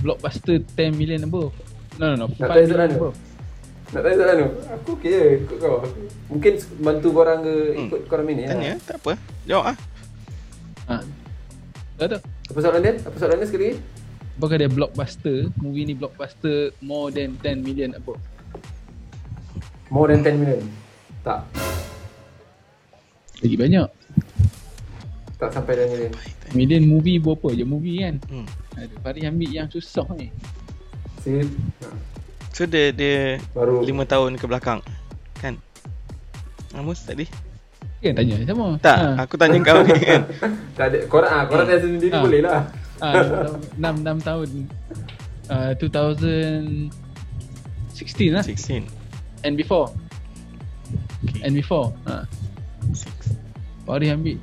blockbuster 0.00 0.56
10 0.70 0.92
million 0.92 1.20
above? 1.20 1.52
No, 1.98 2.04
no, 2.08 2.24
no. 2.24 2.26
5 2.30 2.38
Nak 2.38 2.48
tanya 2.48 2.66
soalan 2.68 2.88
tu? 2.88 2.96
above. 2.96 3.16
Nak 3.92 4.00
tanya 4.00 4.16
soalan 4.16 4.34
tu? 4.34 4.48
Aku 4.72 4.90
okey 4.96 5.10
je 5.10 5.20
ikut 5.42 5.56
kau. 5.58 5.76
Mungkin 6.28 6.52
bantu 6.80 7.08
korang 7.12 7.38
ke 7.42 7.54
Hmm. 7.68 7.84
ikut 7.84 8.00
korang 8.06 8.24
ni. 8.26 8.42
Tanya, 8.42 8.72
tak 8.80 8.96
apa. 8.98 9.12
Jawab 9.44 9.64
ah. 9.66 9.76
Ha. 9.76 9.90
Tak? 12.08 12.22
Apa 12.50 12.58
soalan 12.58 12.80
dia? 12.82 12.94
Apa 13.04 13.16
soalan 13.20 13.36
dia 13.38 13.46
sekali 13.46 13.64
lagi? 13.70 13.76
Apakah 14.32 14.56
dia 14.58 14.70
blockbuster? 14.72 15.38
Movie 15.60 15.84
ni 15.86 15.94
blockbuster 15.94 16.72
more 16.82 17.12
than 17.12 17.36
10 17.38 17.62
million 17.62 17.90
above? 17.94 18.18
More 19.92 20.08
than 20.08 20.24
10 20.24 20.40
million. 20.40 20.64
Tak. 21.20 21.44
Lagi 23.44 23.56
banyak. 23.60 23.88
Tak 25.36 25.50
sampai 25.52 25.74
10 25.84 25.92
million. 25.92 26.12
Million 26.56 26.82
movie 26.88 27.20
berapa 27.20 27.52
je 27.52 27.64
movie 27.68 28.02
kan? 28.02 28.16
Hmm. 28.26 28.46
Aduh, 28.80 28.98
Farid 29.04 29.28
ambil 29.28 29.50
yang 29.52 29.68
susah 29.68 30.08
ni. 30.16 30.32
Ha. 31.22 31.44
So 32.52 32.66
dia 32.66 32.90
dia 32.90 33.38
Baru 33.54 33.84
5 33.84 33.92
tahun 34.08 34.32
ke 34.40 34.44
belakang. 34.48 34.80
Kan? 35.38 35.60
Amus 36.72 37.04
tadi? 37.04 37.51
Kan 38.02 38.12
tanya 38.12 38.34
sama. 38.42 38.66
Tak, 38.76 38.96
Ha. 38.98 39.08
aku 39.22 39.34
tanya 39.36 39.58
kau 39.60 39.78
ni 39.80 39.94
kan. 39.96 40.22
tak 40.76 40.86
ada 40.90 40.98
korang 41.06 41.30
ah 41.30 41.42
korang 41.46 41.64
tanya 41.64 41.80
sendiri 41.80 42.10
Ah. 42.10 42.18
boleh 42.20 42.40
lah. 42.42 42.66
Ah, 42.98 43.14
6 43.74 44.02
6 44.02 44.18
tahun. 44.20 44.48
Uh, 45.46 45.70
2016 45.76 46.90
lah 48.28 48.42
16. 48.42 48.86
and 49.42 49.54
before 49.54 49.90
Okay. 51.22 51.38
and 51.40 51.54
before. 51.54 51.94
Ha. 52.04 52.26
Six. 52.92 53.38
Farid 53.84 54.10
ambil. 54.10 54.38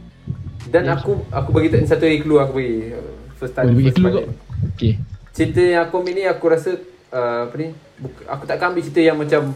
Dan 0.66 0.84
Ya. 0.86 0.96
aku 0.96 1.20
aku 1.30 1.50
bagi 1.52 1.68
tak 1.70 1.84
satu 1.86 2.04
lagi 2.04 2.20
clue 2.20 2.40
aku 2.40 2.54
bagi 2.56 2.96
first 3.36 3.52
time. 3.54 3.66
Boleh 3.68 3.76
bagi 3.78 3.88
first 3.90 3.98
clue 3.98 4.08
time. 4.08 4.16
kau. 4.18 4.26
Okay. 4.70 4.94
Cerita 5.30 5.60
yang 5.62 5.82
aku 5.84 5.96
ambil 5.98 6.14
ni 6.14 6.24
aku 6.24 6.46
rasa 6.48 6.72
uh, 7.10 7.40
apa 7.44 7.56
ni? 7.56 7.68
Buk- 7.98 8.24
aku 8.26 8.44
takkan 8.46 8.72
ambil 8.72 8.82
cerita 8.82 9.02
yang 9.02 9.18
macam 9.18 9.52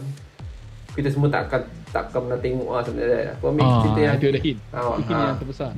kita 0.92 1.08
semua 1.08 1.28
tak 1.28 1.42
akan 1.46 1.62
tak 1.94 2.10
akan 2.10 2.20
pernah 2.26 2.40
tengok 2.42 2.68
lah 2.68 2.82
sebenarnya. 2.82 3.32
Aku 3.32 3.44
ambil 3.48 3.62
Ah, 3.62 3.78
cerita 3.78 4.00
yang 4.00 4.14
itu 4.16 4.26
ada 4.26 4.40
hint. 4.42 4.58
Ah, 4.68 4.82
Hint 4.98 5.06
ah. 5.08 5.22
yang 5.24 5.38
terbesar. 5.38 5.70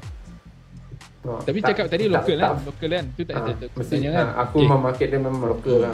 ah, 1.23 1.41
Tapi 1.45 1.59
tak- 1.59 1.69
cakap 1.69 1.87
tadi 1.87 2.03
tak- 2.03 2.15
lokal 2.17 2.35
tak- 2.35 2.41
kan? 2.41 2.57
Lokal 2.65 2.89
kan? 2.89 3.05
Tu 3.11 3.23
tak 3.23 3.35
Ah, 3.35 3.43
ada 3.43 3.53
tak 3.53 3.69
mesti, 3.77 3.93
tanya 3.93 4.11
kan? 4.11 4.25
ah, 4.25 4.33
aku 4.41 4.55
Okay. 4.55 4.65
memang 4.65 4.81
market 4.83 5.07
dia 5.07 5.21
memang 5.21 5.43
lokal 5.47 5.77
lah. 5.79 5.93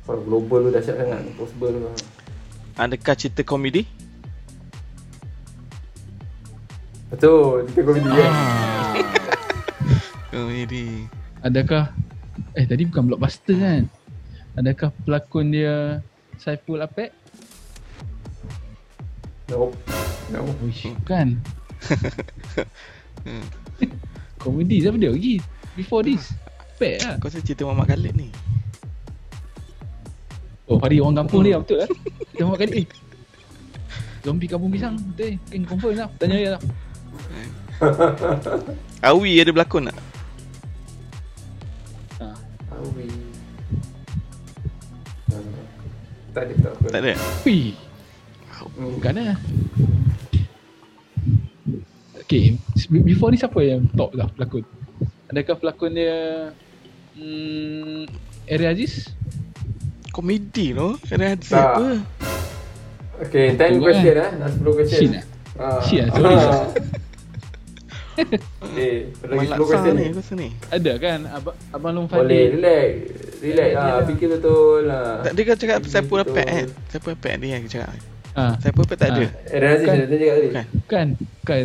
Kalau 0.00 0.20
global 0.24 0.58
tu 0.58 0.70
dahsyat 0.72 0.96
sangat, 0.96 1.20
possible 1.34 1.68
tu 1.68 1.80
lah. 1.82 1.94
Adakah 2.78 3.14
cerita 3.14 3.42
komedi? 3.42 3.82
Betul, 7.08 7.64
cerita 7.66 7.80
komedi 7.84 8.08
kan. 8.08 8.30
Ah. 8.30 8.92
Komedi. 10.30 10.86
Adakah 11.40 11.84
Eh 12.52 12.64
tadi 12.64 12.84
bukan 12.84 13.06
blockbuster 13.06 13.54
kan 13.54 13.82
Adakah 14.54 14.90
pelakon 15.02 15.50
dia 15.50 15.98
Saiful 16.36 16.78
Apek? 16.78 17.10
Nope. 19.48 19.74
Nope. 20.28 20.52
Uish, 20.60 20.92
bukan 20.92 21.40
Komedi 24.36 24.76
siapa 24.84 25.00
dia 25.00 25.08
lagi 25.08 25.40
Before 25.72 26.04
this 26.04 26.36
Apek 26.76 27.00
lah 27.00 27.16
Kau 27.16 27.32
rasa 27.32 27.40
cerita 27.40 27.64
Muhammad 27.64 27.88
Khalid 27.96 28.12
ni? 28.12 28.28
Oh 30.68 30.76
hari 30.76 31.00
orang 31.00 31.24
kampung 31.24 31.48
dia 31.48 31.56
betul 31.56 31.80
lah 31.80 31.90
Dia 32.36 32.44
makan 32.44 32.68
eh 32.76 32.86
Zombie 34.20 34.50
kampung 34.50 34.68
pisang 34.68 35.00
Betul 35.00 35.32
eh 35.32 35.36
Kan 35.48 35.64
confirm 35.64 35.96
lah 35.96 36.08
Tanya 36.20 36.36
dia 36.36 36.50
lah 36.58 36.62
Awi 39.14 39.38
ada 39.38 39.54
berlakon 39.54 39.86
tak? 39.86 39.96
ha. 42.18 42.34
Awi. 42.74 43.06
Tak 46.34 46.42
ada 46.42 46.54
tak 46.58 46.72
apa. 46.74 46.86
Tak 46.90 47.00
ada? 47.06 47.14
Wih 47.46 47.87
Bukan 48.78 49.12
lah 49.18 49.34
Okay 52.22 52.54
Before 52.86 53.34
ni 53.34 53.38
siapa 53.42 53.58
yang 53.66 53.90
top 53.98 54.14
lah 54.14 54.30
pelakon 54.30 54.62
Adakah 55.28 55.54
pelakon 55.58 55.98
dia 55.98 56.50
hmm, 57.18 58.06
Eri 58.48 58.64
Aziz? 58.64 59.10
Komedi 60.14 60.72
tu? 60.72 60.96
Ada 61.10 61.36
ada 61.36 61.46
Tak. 61.46 61.68
apa? 61.78 61.88
Okay, 63.28 63.54
10 63.54 63.60
Tengok 63.60 63.82
question 63.86 64.14
eh. 64.16 64.30
Dah 64.40 64.48
10 64.50 64.78
question. 64.78 64.98
Shin 64.98 65.12
eh? 65.14 65.24
Ah. 65.58 65.80
Shin 65.84 66.06
eh? 66.06 66.10
Sorry. 66.10 66.36
Okay, 68.18 69.14
lagi 69.30 69.46
10 69.46 69.62
Malaksa 69.62 69.78
question 70.10 70.38
ni 70.42 70.50
Ada 70.74 70.92
kan 70.98 71.20
Abang, 71.30 71.56
Abang 71.70 71.92
Long 71.94 72.08
Boleh, 72.10 72.18
Fadil 72.18 72.46
relax. 72.58 72.90
Relax 73.38 73.70
Dia 73.70 73.78
lah, 73.78 73.86
lah. 73.94 74.06
fikir 74.10 74.28
betul 74.34 74.80
lah. 74.90 75.08
Tak 75.22 75.32
dia 75.38 75.54
cakap 75.54 75.78
siapa 75.86 76.14
apek 76.26 76.46
kan? 76.50 76.68
Siapa 76.90 77.08
apek 77.14 77.34
dia 77.38 77.48
yang 77.54 77.62
cakap 77.70 77.94
ha. 78.34 78.44
Siapa 78.58 78.78
apek 78.78 78.96
tak 78.96 79.08
ada? 79.10 79.20
Ah. 79.20 79.30
Eh, 79.46 79.54
Eren 79.54 79.68
Aziz 79.70 79.86
Bukan. 79.86 79.96
dia 79.96 80.16
cakap 80.18 80.34
tadi. 80.34 80.48
Bukan 80.48 80.64
Kan 80.84 81.08
Kan 81.44 81.58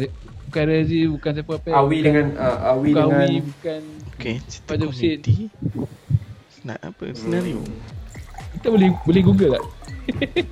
Bukan 0.46 0.64
Razi, 0.70 1.00
bukan 1.10 1.32
siapa 1.34 1.52
apa. 1.58 1.70
Awi 1.74 1.98
dengan 2.00 2.26
uh, 2.36 2.58
Awi 2.70 2.90
bukan 2.92 3.04
dengan 3.04 3.20
Awi, 3.20 3.36
bukan 3.42 3.82
Okay, 4.14 4.36
cerita 4.46 4.68
Pada 4.70 4.84
Husin. 4.86 5.18
komedi. 5.18 5.36
Nak 6.62 6.80
apa? 6.80 7.06
Senario. 7.12 7.60
kita 8.54 8.68
boleh 8.70 8.90
boleh 9.02 9.22
Google 9.22 9.52
tak? 9.52 9.64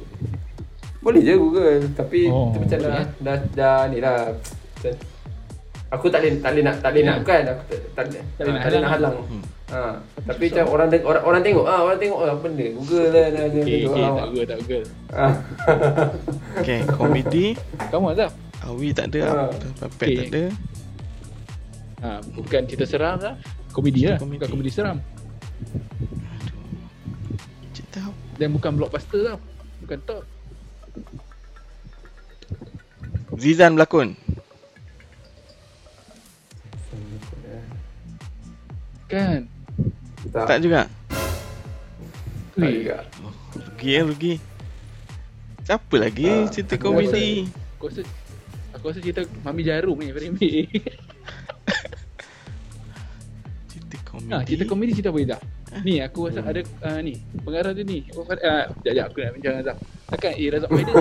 Boleh 1.01 1.17
je 1.19 1.33
Google 1.33 1.81
Tapi 1.91 2.29
Oh, 2.29 2.49
macam 2.51 2.77
okay. 2.77 2.85
dah, 2.87 3.05
dah, 3.17 3.37
dah 3.51 3.79
ni 3.87 3.97
lah 3.97 4.29
Aku 5.89 6.07
tak 6.07 6.21
boleh 6.21 6.37
tak 6.39 6.49
boleh 6.49 6.63
nak 6.63 6.75
tak 6.77 6.89
boleh 6.89 7.03
nak 7.03 7.17
Ya. 7.17 7.23
kan 7.23 7.41
aku 7.49 7.61
tak 7.65 7.77
tak, 7.91 8.05
tak, 8.07 8.21
Tak 8.37 8.41
boleh 8.41 8.53
nak 8.53 8.61
tak 8.61 8.69
boleh 8.69 8.79
nak 8.79 8.91
halang. 8.91 9.15
halang. 9.15 9.15
Hmm. 9.27 9.43
Ha, 9.71 9.95
tapi 10.27 10.51
macam 10.51 10.65
orang 10.67 10.87
orang 10.99 11.23
orang 11.23 11.41
tengok 11.47 11.63
ah 11.63 11.79
orang 11.79 11.95
tengok 11.95 12.19
ah 12.19 12.29
apa 12.35 12.43
benda 12.43 12.67
Google 12.75 13.07
lah 13.07 13.27
dah 13.31 13.45
dia 13.47 13.61
Okay, 13.63 13.79
okay, 13.87 14.03
tak 14.03 14.27
Google, 14.27 14.47
tak 14.51 14.57
Google. 14.59 14.85
Ah. 15.15 15.33
Okay, 16.59 16.79
komedi. 16.91 17.45
Kamu 17.87 18.05
Azaf? 18.11 18.31
Awi 18.67 18.91
tak 18.91 19.15
ada. 19.15 19.21
Ah. 19.47 19.49
Papet 19.79 20.07
Okay. 20.11 20.15
tak 20.19 20.27
ada. 20.27 20.43
Ha, 22.01 22.07
bukan 22.35 22.61
cerita 22.67 22.83
seram 22.83 23.15
lah. 23.23 23.35
Komedi 23.71 24.11
lah, 24.11 24.19
Komedi. 24.19 24.43
bukan 24.43 24.49
komedi 24.51 24.71
seram. 24.75 24.97
Cerita? 27.71 28.11
Dan 28.35 28.51
bukan 28.51 28.75
blockbuster 28.75 29.21
tau. 29.23 29.39
Bukan 29.87 29.99
top. 30.03 30.23
Zizan 33.39 33.79
berlakon. 33.79 34.19
Kan? 39.07 39.47
Tak, 40.31 40.45
Tak 40.47 40.57
juga. 40.63 40.81
tak 42.55 42.71
juga. 42.71 42.97
Rugi 43.51 43.89
ya, 43.89 44.01
rugi. 44.03 44.33
Siapa 45.61 45.95
lagi 45.95 46.25
Ah, 46.25 46.49
cerita 46.49 46.73
aku 46.75 46.89
komedi? 46.89 47.45
Aku 47.77 47.85
rasa 47.87 48.01
Aku 48.73 48.83
rasa 48.89 48.99
cerita 48.99 49.21
Mami 49.43 49.61
Jarum 49.61 49.99
ni 49.99 50.09
very 50.09 50.31
big. 50.31 50.67
Cerita 53.69 53.95
komedi. 54.03 54.31
Ha, 54.33 54.43
cerita 54.43 54.63
komedi 54.65 54.91
cerita 54.95 55.11
apa 55.11 55.19
dah? 55.27 55.41
Ni 55.83 56.03
aku 56.03 56.27
rasa 56.27 56.43
ada 56.43 56.61
uh, 56.83 56.99
ni 56.99 57.15
pengarah 57.43 57.71
dia 57.71 57.83
ni. 57.87 58.03
Oh, 58.15 58.23
uh, 58.23 58.63
jap 58.83 58.91
jap 58.91 59.05
aku 59.11 59.17
nak 59.23 59.33
bincang 59.37 59.55
Azam. 59.63 59.77
Takkan 60.11 60.31
eh 60.35 60.47
Razak 60.51 60.69
Muhyiddin. 60.71 60.95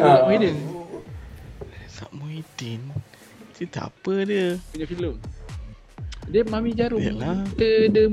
Razak 0.00 0.22
Muhyiddin 0.26 0.56
Sak 1.86 2.10
Muhyiddin. 2.10 2.80
Cerita 3.54 3.86
apa 3.86 4.12
dia? 4.24 4.56
punya 4.72 4.86
filem. 4.88 5.14
Dia 6.26 6.42
Mami 6.44 6.70
Jarum. 6.72 7.00
Yalah. 7.00 7.40
Dia 7.54 7.88
dia 7.88 8.04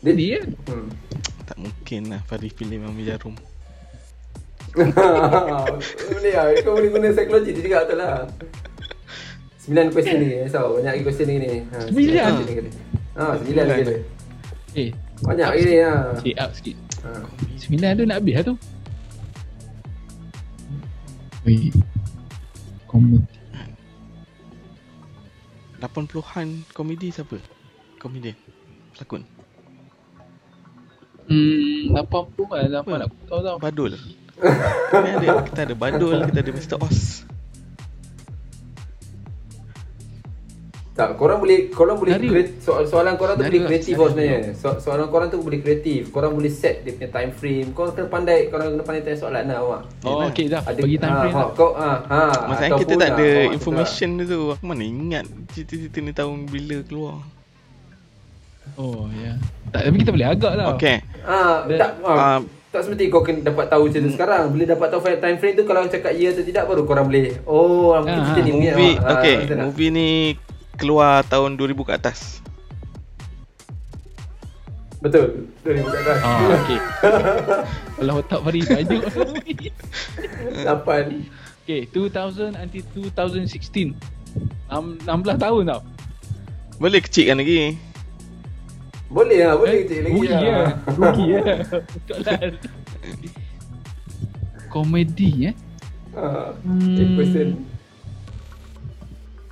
Dia 0.00 0.12
dia 0.12 0.36
kan. 0.38 0.50
Hmm. 0.68 0.88
Tak 1.44 1.56
mungkin 1.56 2.00
lah 2.08 2.20
Fari 2.22 2.48
filem 2.48 2.82
Mami 2.82 3.02
Jarum. 3.02 3.34
boleh 4.76 4.92
lah 6.32 6.52
Kau 6.60 6.76
boleh 6.76 6.90
guna 6.90 7.08
psikologi 7.08 7.50
tu 7.50 7.64
juga 7.64 7.80
betul 7.82 7.96
lah 7.96 8.28
Sembilan 9.56 9.88
question 9.88 10.20
ni 10.20 10.36
Risau 10.38 10.76
Banyak 10.76 10.92
lagi 10.92 11.02
question 11.02 11.26
ni 11.26 11.34
ni 11.38 11.48
ha, 11.64 11.80
Sembilan? 11.82 12.28
question 12.28 12.44
ni 12.44 12.54
kena. 12.54 12.70
Ha, 13.16 13.22
sembilan 13.40 13.64
lagi 13.64 13.82
Eh, 14.76 14.88
Banyak 15.24 15.48
lagi 15.48 15.62
ni 15.64 15.76
ha. 15.80 15.94
check 16.14 16.36
up 16.36 16.50
sikit. 16.52 16.76
ha. 17.00 17.24
Sembilan 17.56 17.90
tu 17.94 18.04
nak 18.04 18.16
habis 18.20 18.34
lah 18.36 18.44
tu. 18.44 18.54
Wait. 21.42 21.72
Komedi. 22.84 23.35
80-an 25.86 26.66
komedi 26.74 27.14
siapa? 27.14 27.38
Komedian. 28.02 28.34
Pelakon. 28.94 29.22
Hmm, 31.26 31.90
80 31.94 32.46
kan 32.46 32.70
apa 32.70 32.90
nak 33.02 33.08
tahu 33.26 33.40
tau. 33.42 33.56
Badul. 33.58 33.98
Kami 34.92 35.08
ada, 35.16 35.42
kita 35.48 35.60
ada 35.66 35.74
Badul, 35.74 36.18
kita 36.30 36.38
ada 36.44 36.50
Mr. 36.52 36.76
Oz. 36.82 37.26
Tak, 40.96 41.20
korang 41.20 41.44
boleh 41.44 41.68
korang 41.68 42.00
boleh 42.00 42.16
Senario. 42.16 42.30
create, 42.32 42.50
soal, 42.64 42.88
soalan 42.88 43.20
korang 43.20 43.36
tu 43.36 43.44
Senario 43.44 43.52
boleh 43.52 43.60
lah, 43.60 43.68
kreatif 43.68 43.92
senario. 43.92 44.00
tau 44.00 44.12
sebenarnya. 44.16 44.40
So, 44.56 44.68
soalan 44.80 45.06
korang 45.12 45.28
tu 45.28 45.38
boleh 45.44 45.60
kreatif. 45.60 46.00
Korang 46.08 46.32
boleh 46.32 46.48
set 46.48 46.88
dia 46.88 46.96
punya 46.96 47.10
time 47.12 47.32
frame. 47.36 47.68
Korang 47.76 47.92
kena 47.92 48.08
pandai, 48.08 48.38
korang 48.48 48.66
kena 48.72 48.80
pandai 48.88 49.02
tanya 49.04 49.18
soalan 49.20 49.44
lah 49.44 49.56
awak. 49.60 49.80
Oh, 50.08 50.24
okey 50.32 50.48
dah. 50.48 50.64
Ada 50.64 50.80
Bagi 50.80 50.96
time 50.96 51.12
ha, 51.12 51.20
frame 51.20 51.36
ha, 51.36 51.42
lah. 51.44 51.50
Kau 51.52 51.70
ha, 51.76 51.90
ha 52.00 52.22
Masalahnya 52.48 52.80
kita 52.80 52.94
tak 52.96 53.04
ah, 53.04 53.12
ada 53.12 53.28
awak 53.28 53.52
information 53.52 54.08
dia 54.16 54.24
tu. 54.24 54.40
Aku 54.56 54.64
mana 54.64 54.84
ingat 54.88 55.24
cerita-cerita 55.52 55.98
ni 56.00 56.12
tahun 56.16 56.38
bila 56.48 56.76
keluar. 56.80 57.16
Oh, 58.80 59.04
ya. 59.12 59.32
Tak, 59.76 59.80
tapi 59.92 59.96
kita 60.00 60.10
boleh 60.16 60.28
agak 60.32 60.52
lah. 60.56 60.66
Ah, 61.28 61.56
Dia- 61.68 61.76
tak 61.76 61.90
ah, 62.08 62.16
ah, 62.16 62.38
tak 62.72 62.80
semesti 62.88 63.08
kau 63.08 63.20
kena 63.20 63.44
dapat 63.44 63.68
tahu 63.68 63.92
cerita 63.92 64.08
sekarang. 64.16 64.48
Bila 64.48 64.64
dapat 64.64 64.88
tahu 64.88 65.00
time 65.04 65.36
frame 65.36 65.56
tu 65.60 65.64
kalau 65.68 65.84
cakap 65.84 66.16
ya 66.16 66.32
atau 66.32 66.40
tidak 66.40 66.64
baru 66.64 66.88
korang 66.88 67.04
boleh. 67.04 67.36
Oh, 67.44 67.92
Ah, 67.92 68.00
cerita 68.00 68.40
ni 68.40 68.52
Movie, 68.52 68.96
ah, 68.96 69.20
okay. 69.20 69.36
macam 69.44 69.56
nak. 69.60 69.66
Movie 69.68 69.90
ni 69.92 70.08
keluar 70.76 71.24
tahun 71.24 71.56
2000 71.56 71.82
ke 71.82 71.92
atas. 71.92 72.44
Betul. 74.98 75.44
Betul 75.56 75.72
ni 75.72 75.80
bukan 75.82 76.00
dah. 76.02 76.18
Ah, 76.18 76.38
okey. 76.56 76.78
Kalau 77.96 78.14
otak 78.18 78.40
Fari 78.40 78.60
banyak. 78.62 79.02
Lapan. 80.64 81.04
okay, 81.62 81.80
2000 81.90 82.54
until 82.54 82.82
2016. 83.12 83.92
Enam- 84.66 84.96
16 85.00 85.36
tahun 85.36 85.62
tau. 85.66 85.80
Boleh 86.76 87.00
kecilkan 87.00 87.38
lagi. 87.38 87.76
Boleh 89.06 89.38
lah, 89.42 89.54
boleh 89.54 89.72
Eh, 89.72 89.80
kecil 89.86 90.00
lagi 90.02 90.14
Rugi 90.16 90.28
lah. 90.28 90.40
lah. 90.42 90.68
Rugi 90.92 91.26
lah. 91.30 91.56
Soalan. 92.04 92.52
Komedi 94.66 95.30
eh. 95.46 95.54
Ah, 96.12 96.50
Hmm. 96.58 96.96
eight 96.96 97.12
person. 97.14 97.48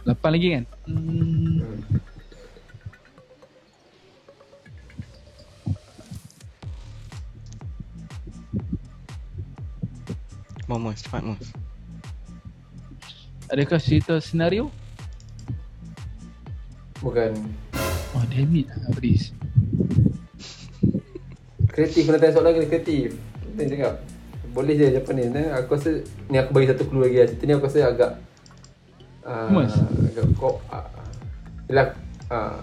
8 0.05 0.21
lagi 0.37 0.49
kan? 0.53 0.65
Hmm. 0.85 1.65
Mama, 10.69 10.93
cepat 10.97 11.25
Mus. 11.25 11.53
Adakah 13.53 13.81
cerita 13.81 14.17
senario? 14.21 14.73
Bukan. 17.05 17.37
Oh, 18.17 18.25
damn 18.33 18.57
it. 18.57 18.69
Habis. 18.89 19.37
Kreatif 21.69 22.09
kena 22.09 22.17
tanya 22.17 22.33
soalan 22.33 22.57
kena 22.57 22.69
kreatif. 22.73 23.17
Dia 23.61 23.69
cakap. 23.69 23.95
Boleh 24.57 24.73
je 24.79 24.89
Japanese 24.89 25.33
ni. 25.33 25.45
Aku 25.53 25.77
rasa 25.77 26.01
ni 26.33 26.37
aku 26.41 26.57
bagi 26.57 26.71
satu 26.73 26.89
clue 26.89 27.05
lagi 27.05 27.17
lah. 27.21 27.27
Cerita 27.29 27.45
ni 27.45 27.53
aku 27.53 27.67
rasa 27.69 27.79
agak 27.85 28.11
uh, 29.25 29.49
Mas? 29.51 29.73
agak 29.75 30.25
kok 30.35 30.57
uh, 30.69 30.87
Yelah 31.67 31.87
uh, 32.29 32.61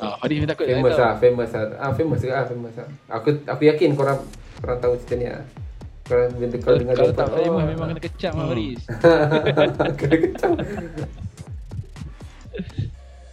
Ah, 0.00 0.16
Fadi 0.18 0.40
minta 0.40 0.56
takut 0.56 0.66
famous 0.66 0.96
tak 0.96 1.04
lah, 1.04 1.14
famous 1.14 1.50
lah. 1.52 1.62
Ah 1.78 1.90
famous 1.92 2.18
juga 2.18 2.32
lah, 2.34 2.44
famous 2.48 2.74
lah. 2.74 2.88
Aku 3.12 3.28
aku 3.44 3.62
yakin 3.68 3.92
korang 3.94 4.18
korang 4.58 4.78
tahu 4.80 4.96
cerita 4.98 5.14
ni 5.14 5.26
lah. 5.28 5.44
Korang 6.02 6.28
bila 6.32 6.46
Kalau, 6.48 6.58
kalau 6.58 6.76
dengar 6.80 6.94
kalau 6.96 7.12
tak 7.12 7.26
famous 7.30 7.62
oh, 7.62 7.68
memang 7.68 7.86
kena 7.92 8.00
kecam 8.02 8.32
lah. 8.34 8.46
Faris. 8.50 8.80
kena 10.00 10.16
kecam. 10.18 10.52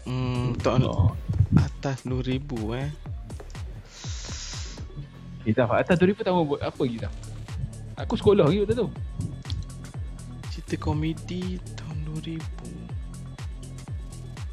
Hmm, 0.03 0.45
tahun 0.59 0.81
Oh. 0.85 1.15
atas 1.57 2.03
2000 2.05 2.37
eh. 2.77 2.89
Kita 5.47 5.65
atas 5.65 5.95
2000 5.97 6.21
tahun 6.21 6.43
buat 6.45 6.61
apa 6.61 6.81
lagi 6.85 6.97
dah? 7.01 7.13
Aku 8.03 8.13
sekolah 8.13 8.45
lagi 8.45 8.61
waktu 8.61 8.75
tu. 8.77 8.87
Cerita 10.53 10.75
komedi 10.77 11.57
tahun 12.19 12.39
2000. 12.39 12.99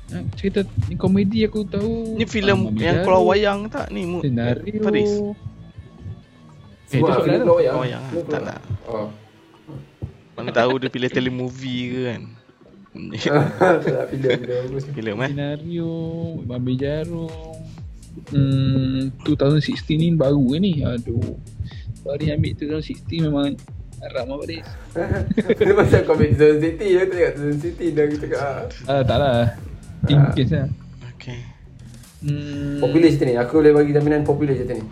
Ha, 0.06 0.22
cerita 0.38 0.62
ni 0.86 0.94
komedi 0.94 1.42
aku 1.42 1.66
tahu. 1.66 2.14
Ni 2.14 2.22
filem 2.24 2.70
Ah, 2.70 2.78
yang 2.78 2.98
keluar 3.02 3.22
wayang 3.26 3.66
tak 3.66 3.90
ni? 3.90 4.06
Mu- 4.06 4.22
Senario. 4.22 4.78
Paris. 4.78 5.12
Eh, 6.86 7.02
filem 7.02 7.42
tu. 7.42 7.42
keluar 7.42 7.58
ya. 7.58 7.70
Keluar 7.74 7.82
wayang, 7.82 8.02
Filem 8.06 8.26
tak 8.30 8.40
nak. 8.46 8.60
Oh. 8.86 9.10
Mana 10.38 10.50
tahu 10.54 10.78
dia 10.78 10.86
pilih 10.86 11.10
telemovie 11.10 11.84
ke 11.90 12.00
kan. 12.06 12.22
filem 14.96 15.16
eh. 15.20 15.28
Senario 15.28 15.92
Babi 16.48 16.80
Jarum 16.80 17.28
Hmm 18.32 19.12
2016 19.20 19.68
ni 19.92 20.16
baru 20.16 20.40
ke 20.48 20.56
ni 20.56 20.80
Aduh 20.80 21.36
Fahri 22.00 22.32
ambil 22.32 22.56
2016 22.56 23.20
memang 23.20 23.52
Haram 23.98 24.24
lah 24.26 24.38
Faris 24.38 24.66
Dia 25.56 25.72
macam 25.72 26.00
komedi 26.04 26.34
Zone 26.34 26.58
City 26.58 26.86
tak 26.92 27.06
cakap 27.08 27.32
Zone 27.34 27.58
City 27.58 27.86
Dah 27.90 28.02
aku 28.02 28.16
cakap 28.18 28.40
ah. 28.40 28.60
Ah 28.86 29.02
tak 29.02 29.16
lah 29.16 29.36
In 30.06 30.18
Ah. 30.18 30.32
case 30.32 30.52
lah 30.52 30.68
Okay. 31.16 31.38
Hmm 32.20 32.78
Popular 32.78 33.08
cerita 33.08 33.24
ni 33.24 33.34
Aku 33.34 33.52
boleh 33.56 33.72
bagi 33.72 33.90
jaminan 33.90 34.22
popular 34.22 34.52
cerita 34.52 34.74
ni 34.74 34.84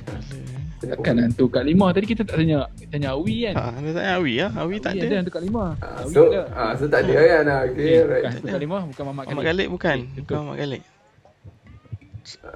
Ha, 0.85 0.93
Takkan 0.93 1.17
hantu 1.19 1.49
kat 1.49 1.65
lima 1.65 1.89
Tadi 1.91 2.05
kita 2.05 2.23
tak 2.23 2.37
tanya 2.37 2.69
Tanya 2.87 3.17
Awi 3.17 3.37
kan 3.43 3.55
Ha, 3.55 3.65
ada 3.75 3.91
tanya 3.91 4.11
Awi 4.15 4.35
lah. 4.37 4.51
Awi 4.55 4.75
tak 4.79 4.91
Awi 4.93 5.01
ada. 5.03 5.17
hantu 5.17 5.33
kat 5.33 5.43
lima 5.43 5.65
Ah, 5.79 5.97
Awi 5.99 6.13
So 6.13 6.21
ada 6.27 6.41
ah, 6.53 6.73
So 6.75 6.85
tak 6.87 7.01
ada 7.03 7.13
kan 7.17 7.45
ah, 7.47 7.61
Okay 7.65 7.85
Eh, 7.89 8.03
right 8.03 8.21
bukan 8.21 8.31
hantu 8.31 8.47
kat 8.47 8.61
lima 8.61 8.79
Bukan 8.85 9.05
Mamat 9.07 9.25
Mamat 9.25 9.33
Khalid 9.35 9.47
Galik 9.47 9.69
bukan. 9.71 9.97
Bukan. 10.19 10.37
Mamat 10.39 10.57
Galik. 10.59 10.83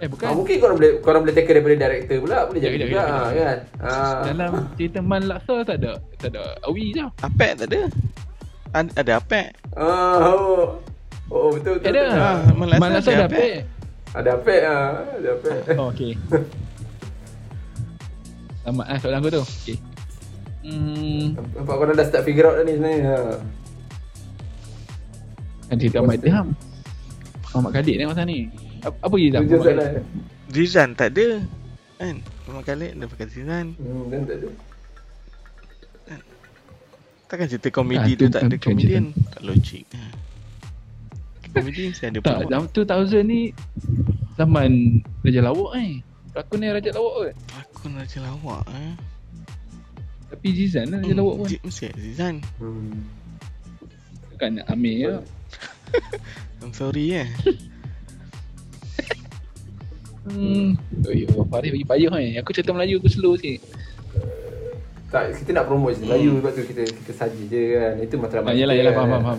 Eh 0.01 0.09
bukan 0.09 0.25
Ah, 0.25 0.33
mungkin 0.33 0.55
korang 0.57 0.77
boleh 0.81 0.91
korang 1.05 1.21
boleh 1.29 1.35
take 1.37 1.45
daripada 1.45 1.77
director 1.77 2.17
pula 2.25 2.49
boleh 2.49 2.61
jadi 2.61 2.77
juga 2.81 2.97
ah, 2.97 3.05
kejap. 3.05 3.29
kan. 3.37 3.59
Ah. 3.79 4.21
Dalam 4.25 4.51
cerita 4.75 4.99
Man 5.01 5.23
Laksa 5.29 5.55
tak 5.61 5.77
ada 5.85 5.93
Tak 6.17 6.29
ada 6.33 6.43
Awi 6.65 6.97
je 6.97 7.05
Apek 7.21 7.51
tak 7.55 7.67
ada. 7.69 7.81
Ada, 8.69 8.91
ada 8.97 9.13
apa? 9.21 9.41
Ah, 9.77 10.17
oh. 10.33 10.65
Oh, 11.29 11.53
betul 11.53 11.77
betul. 11.77 11.93
Ada. 11.93 12.01
betul. 12.03 12.17
Ah, 12.19 12.39
malas 12.57 12.79
Malas 12.81 13.05
ada 13.05 13.13
ada 13.13 13.25
apa? 13.29 13.37
apa? 13.37 13.47
Ada 14.09 14.29
apek 14.35 14.61
ah, 14.65 14.89
ada 15.15 15.29
apek. 15.37 15.59
Oh, 15.77 15.87
okay. 15.93 16.13
Selamat 18.65 18.87
lah 18.89 18.99
soalan 18.99 19.19
aku 19.21 19.29
tu. 19.31 19.43
Okay. 19.45 19.77
Hmm, 20.59 21.25
Nampak 21.55 21.75
korang 21.77 21.93
dah 21.93 22.05
start 22.05 22.25
figure 22.25 22.45
out 22.45 22.57
dah 22.57 22.65
ni 22.65 22.73
sebenarnya. 22.75 23.05
Ha. 23.05 23.17
kan 25.69 25.77
cerita 25.77 25.97
Ahmad 26.01 26.25
Ilham. 26.25 26.49
Ahmad 27.53 27.71
Khalid 27.73 27.97
ni 27.97 28.05
masa 28.05 28.25
ni. 28.25 28.49
Apa, 28.81 28.97
apa 29.01 29.15
lagi 29.15 29.29
tak? 29.29 29.41
Soalan. 29.49 29.91
Rizan 30.49 30.89
tak 30.93 31.09
ada. 31.13 31.27
Kan? 31.97 32.17
Memang 32.47 32.63
kali 32.63 32.87
dia 32.91 33.07
pakai 33.07 33.27
Rizan. 33.27 33.67
Hmm, 33.75 34.05
dan 34.09 34.21
tak 34.25 34.37
ada. 34.39 34.49
Takkan 37.29 37.45
cerita 37.45 37.69
komedi 37.69 38.01
Ah, 38.01 38.17
tu 38.17 38.25
tu 38.25 38.27
tak 38.31 38.43
ada 38.43 38.57
bukan 38.57 38.73
komedian. 38.73 39.05
Tak 39.29 39.43
logik. 39.45 39.85
Ha. 39.93 40.01
Komedi 41.51 41.81
mesti 41.93 42.05
ada 42.07 42.19
Tak, 42.19 42.25
pelawak. 42.41 42.49
zaman 42.49 42.69
2000 43.05 43.21
ni 43.27 43.41
zaman 44.35 44.71
Raja 45.21 45.41
Lawak 45.43 45.73
ni. 45.77 46.01
Pelakon 46.33 46.57
ni 46.57 46.69
Raja 46.71 46.91
Lawak 46.91 47.13
kot. 47.19 47.33
Pelakon 47.45 47.91
Raja 47.97 48.19
Lawak 48.25 48.65
eh. 48.73 48.93
Tapi 50.29 50.47
Zizan 50.57 50.87
lah 50.89 50.99
Raja 51.05 51.15
Lawak 51.15 51.35
pun. 51.37 51.49
Mesti 51.53 51.85
ada 51.85 52.01
Rizan. 52.01 52.35
Hmm. 52.57 52.97
Bukan 54.33 54.51
nak 54.55 54.67
Amir 54.73 54.95
je. 54.97 55.13
I'm 56.65 56.73
sorry 56.73 57.13
eh. 57.13 57.29
Hmm. 60.29 60.77
Oh, 61.37 61.47
Farid 61.49 61.71
bagi 61.73 61.87
payah 61.89 62.13
ni. 62.21 62.37
Aku 62.41 62.53
cerita 62.53 62.77
Melayu 62.77 63.01
aku 63.01 63.09
slow 63.09 63.35
sikit. 63.39 63.65
Tak, 65.09 65.33
kita 65.41 65.57
nak 65.57 65.65
promote 65.65 65.97
je 65.97 66.05
Melayu 66.05 66.37
sebab 66.37 66.51
tu 66.53 66.63
kita 66.69 66.83
kita 66.85 67.13
saji 67.17 67.43
je 67.49 67.63
kan. 67.75 67.95
Itu 68.05 68.15
matlamat. 68.21 68.53
Ah, 68.53 68.55
yalah, 68.55 68.75
yalah, 68.77 68.93
kan. 68.93 68.99
faham, 69.01 69.11
faham, 69.11 69.23
faham. 69.25 69.39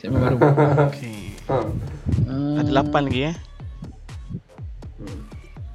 Segmen 0.00 0.20
baru. 0.22 0.36
Okay. 0.90 1.18
Ha. 1.50 1.56
Ah. 2.30 2.62
Ada 2.62 2.70
lapan 2.70 3.02
lagi 3.10 3.20
eh. 3.26 3.36
Hmm. 5.02 5.20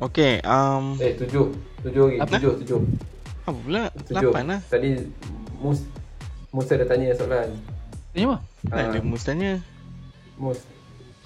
Okay. 0.08 0.34
Um, 0.48 0.96
Eh, 1.04 1.14
tujuh. 1.20 1.52
Tujuh 1.84 2.04
lagi. 2.10 2.18
Apa? 2.24 2.36
Tujuh, 2.40 2.54
tujuh. 2.64 2.80
apa 3.46 3.60
pula? 3.62 3.84
Tujuh. 4.10 4.32
Lapan 4.32 4.44
lah. 4.50 4.60
Tadi 4.72 4.90
Mus 5.62 5.80
Mus 6.50 6.72
ada 6.72 6.86
tanya 6.88 7.12
soalan. 7.14 7.50
Tanya 8.16 8.26
apa? 8.32 8.38
Tak 8.72 8.86
ada 8.96 9.00
mus 9.04 9.24
tanya. 9.28 9.52
Mus. 10.40 10.64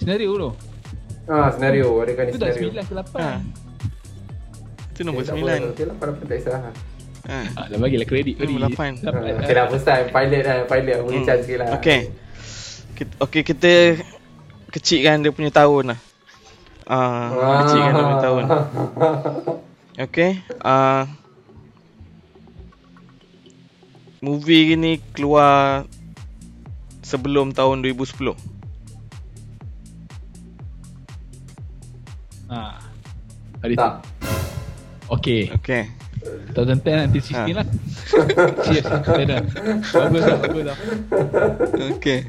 Senario 0.01 0.33
tu. 0.33 0.51
Ah, 1.29 1.53
senario. 1.53 1.93
Adakah 1.95 2.23
ni 2.25 2.29
Itu 2.31 2.39
dah 2.39 2.49
senario? 2.49 2.69
9 2.73 2.89
ke 2.89 2.93
8. 2.97 3.21
Ha. 3.21 3.31
Itu 4.89 5.01
nombor 5.05 5.21
Eh, 5.21 5.23
tak 5.23 5.31
sembilan. 5.31 5.59
apa. 5.59 5.69
Okey 5.69 5.85
lah, 5.85 5.95
tak 5.95 6.35
kisah. 6.35 6.59
Ha. 7.21 7.37
Ah, 7.53 7.65
dah 7.69 7.77
bagilah 7.77 8.07
kredit 8.07 8.35
tadi. 8.35 8.49
Nombor 8.49 8.63
lapan. 8.67 8.91
Ha, 8.97 9.09
okay 9.37 9.53
lah, 9.53 9.65
first 9.69 9.85
time. 9.85 10.05
Pilot 10.09 10.41
lah. 10.41 10.57
Pilot. 10.65 10.97
Boleh 10.99 11.13
Hmm. 11.15 11.27
charge 11.29 11.41
sikit 11.45 11.57
lah. 11.61 11.67
Okay. 11.77 11.99
Kita, 12.91 13.13
okay, 13.21 13.41
kita 13.43 13.71
kecilkan 14.69 15.21
dia 15.21 15.31
punya 15.31 15.49
tahun 15.49 15.93
lah. 15.93 15.99
Ah, 16.83 16.97
uh, 17.29 17.57
kecilkan 17.63 17.91
dia 17.91 18.03
punya 18.03 18.19
tahun. 18.19 18.43
Okay. 19.99 20.39
Uh, 20.57 21.03
movie 24.19 24.75
ni 24.75 25.03
keluar 25.11 25.83
sebelum 27.01 27.51
tahun 27.51 27.83
2010. 27.83 28.31
Ha. 32.49 32.81
Hari 33.61 33.75
Tak. 33.75 33.91
tu. 33.93 33.97
Okay. 35.09 35.41
Okay. 35.55 35.83
2010 36.51 36.83
nanti 36.99 37.19
16 37.23 37.55
lah. 37.55 37.67
Cheers. 38.65 38.85
Dah 38.85 39.23
dah. 39.23 39.41
Bagus 39.79 40.21
dah, 40.21 40.37
bagus 40.37 40.63
dah. 40.65 40.77
Okay. 41.95 42.19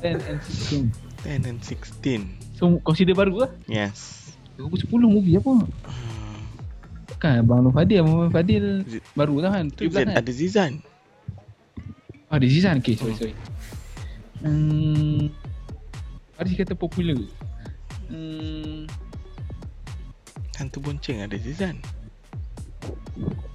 10 0.00 0.20
and 0.22 0.40
16. 0.46 0.92
10 1.26 1.48
and 1.48 1.58
16. 1.60 2.56
So 2.56 2.78
consider 2.80 3.12
baru 3.12 3.44
lah. 3.44 3.50
Yes. 3.66 4.32
2010 4.56 4.88
movie 5.02 5.36
apa? 5.36 5.64
Kan 7.16 7.44
Abang 7.44 7.60
Nur 7.60 7.72
Fadil, 7.72 8.00
Abang 8.00 8.32
Fadil 8.32 8.84
Z- 8.84 9.04
baru 9.12 9.40
lah 9.40 9.50
kan. 9.52 9.68
Tu 9.68 9.88
17 9.88 10.08
kan? 10.08 10.16
ada 10.16 10.30
Zizan. 10.30 10.72
Ah, 12.28 12.36
ada 12.36 12.46
Zizan. 12.46 12.80
Okay, 12.80 12.96
sorry, 12.96 13.16
sorry. 13.16 13.34
Hmm. 14.40 15.28
Haris 16.36 16.56
kata 16.56 16.72
popular. 16.72 17.20
Hmm. 18.08 18.88
Hantu 20.60 20.78
bonceng 20.84 21.24
ada 21.24 21.40
Zizan. 21.40 21.80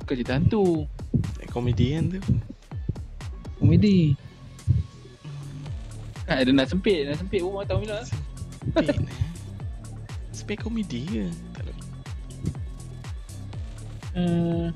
Bukan 0.02 0.14
cerita 0.18 0.42
hantu. 0.42 0.90
Komedi 1.54 1.94
kan 1.94 2.18
tu. 2.18 2.22
Komedi. 3.62 4.18
Kan 6.26 6.42
ada 6.42 6.50
nak 6.50 6.68
sempit, 6.74 7.06
nak 7.06 7.22
sempit 7.22 7.46
pun 7.46 7.62
orang 7.62 7.70
tahu 7.70 7.86
lah. 7.86 8.02
Sempit 8.02 8.90
eh. 8.90 9.30
Sempit 10.34 10.58
komedi 10.58 11.06
ke? 11.06 11.26
Tak 11.54 11.62
tahu. 11.70 11.78
Hmm. 14.18 14.68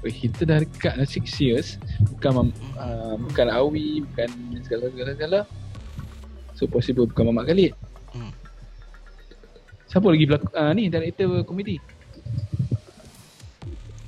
Oh, 0.00 0.08
kita 0.08 0.48
dah 0.48 0.60
dekat 0.60 0.94
dah 0.96 1.08
6 1.08 1.40
years. 1.40 1.80
Bukan 2.16 2.52
uh, 2.76 3.16
bukan 3.16 3.46
Awi, 3.48 4.04
bukan 4.04 4.28
segala-segala. 4.64 5.48
So 6.56 6.68
possible 6.68 7.08
bukan 7.08 7.32
Mamat 7.32 7.48
Khalid. 7.48 7.72
Siapa 9.90 10.06
lagi 10.06 10.22
pelakon 10.22 10.54
uh, 10.54 10.70
ni 10.70 10.86
director 10.86 11.42
komedi? 11.42 11.74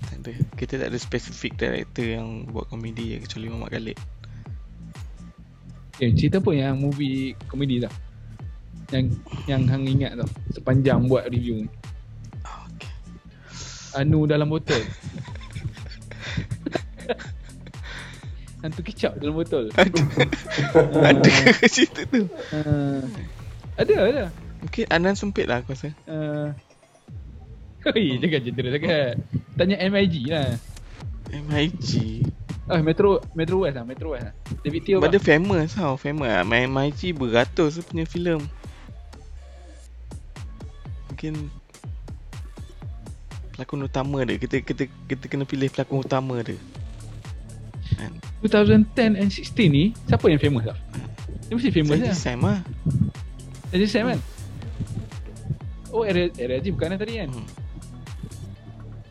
Tak 0.07 0.15
ada. 0.23 0.33
Kita 0.55 0.79
tak 0.79 0.95
ada 0.95 0.99
spesifik 1.03 1.59
director 1.59 2.07
yang 2.07 2.47
buat 2.47 2.71
komedi 2.71 3.19
je 3.19 3.27
kecuali 3.27 3.51
Muhammad 3.51 3.75
Khalid. 3.75 3.99
Eh, 5.99 6.15
cerita 6.15 6.39
apa 6.39 6.55
yang 6.55 6.79
movie 6.79 7.35
komedi 7.51 7.83
tau? 7.83 7.91
Yang 8.95 9.19
yang 9.51 9.67
hang 9.67 9.83
ingat 9.91 10.23
tau 10.23 10.31
sepanjang 10.55 11.11
buat 11.11 11.27
review 11.27 11.67
ni. 11.67 11.71
Oh, 12.47 12.63
okay. 12.71 12.95
Anu 13.99 14.31
dalam 14.31 14.55
botol. 14.55 14.87
Hantu 18.63 18.87
kicap 18.87 19.19
dalam 19.19 19.35
botol. 19.35 19.67
Ada. 19.75 19.99
ada 21.11 21.31
ke 21.59 21.67
cerita 21.67 22.07
tu? 22.07 22.31
Uh, 22.55 23.03
ada 23.75 23.95
ada. 23.99 24.25
Mungkin 24.63 24.85
Anan 24.95 25.19
sempit 25.19 25.51
lah 25.51 25.61
aku 25.61 25.75
rasa. 25.75 25.91
Uh, 26.07 26.55
Hei, 27.83 28.15
jangan 28.15 28.47
cedera 28.47 28.69
sangat. 28.79 29.15
Tanya 29.59 29.77
MIG 29.91 30.31
lah. 30.31 30.55
MIG. 31.35 32.23
Oh, 32.71 32.79
Metro 32.79 33.19
Metro 33.35 33.67
West 33.67 33.75
lah, 33.75 33.83
Metro 33.83 34.15
West 34.15 34.31
lah. 34.31 34.35
David 34.63 34.83
Teo 34.87 35.03
But 35.03 35.11
dia 35.11 35.19
apa? 35.19 35.27
famous 35.35 35.75
tau. 35.75 35.99
Famous 35.99 36.31
lah. 36.31 36.47
Main 36.47 36.71
MIG 36.71 37.11
beratus 37.11 37.83
punya 37.83 38.07
filem. 38.07 38.39
Mungkin 41.11 41.51
pelakon 43.59 43.83
utama 43.83 44.23
dia. 44.23 44.39
Kita 44.39 44.63
kita 44.63 44.87
kita 44.87 45.25
kena 45.27 45.43
pilih 45.43 45.67
pelakon 45.75 46.07
utama 46.07 46.39
dia. 46.39 46.55
Kan? 47.99 48.15
2010 48.47 49.19
and 49.19 49.31
16 49.31 49.59
ni, 49.69 49.91
siapa 50.07 50.31
yang 50.31 50.39
famous 50.39 50.71
lah? 50.71 50.79
Dia 51.51 51.55
mesti 51.59 51.71
famous 51.75 51.99
lah. 51.99 52.15
Sam 52.15 52.47
lah. 52.47 52.61
Sam 53.91 54.07
kan? 54.07 54.21
Oh, 55.93 56.03
Haji 56.09 56.69
bukan 56.73 56.89
lah 56.97 56.99
tadi 56.99 57.21
kan? 57.21 57.29
Hmm. 57.29 57.47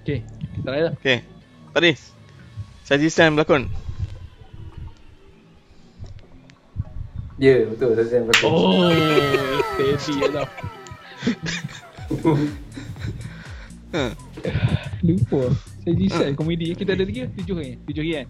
Okay, 0.02 0.26
kita 0.26 0.60
try 0.66 0.82
lah. 0.82 0.94
Okay. 0.98 1.22
Paris. 1.72 2.10
Saji 2.84 3.08
Sam 3.14 3.38
berlakon. 3.38 3.70
Ya, 7.38 7.66
betul. 7.70 7.94
Saya 7.98 8.22
yang 8.22 8.26
betul. 8.30 8.50
Oh, 8.50 8.90
steady 9.78 10.16
lah. 10.30 10.50
Ha. 13.92 14.08
Lupa. 15.04 15.52
Saya 15.84 15.94
decide 16.00 16.32
komedi. 16.40 16.72
Kita 16.72 16.96
ada 16.96 17.04
lagi 17.04 17.28
ke? 17.28 17.44
Tujuh 17.44 17.56
kan? 17.60 17.76
Tujuh 17.92 18.04
lagi 18.08 18.14
kan? 18.16 18.28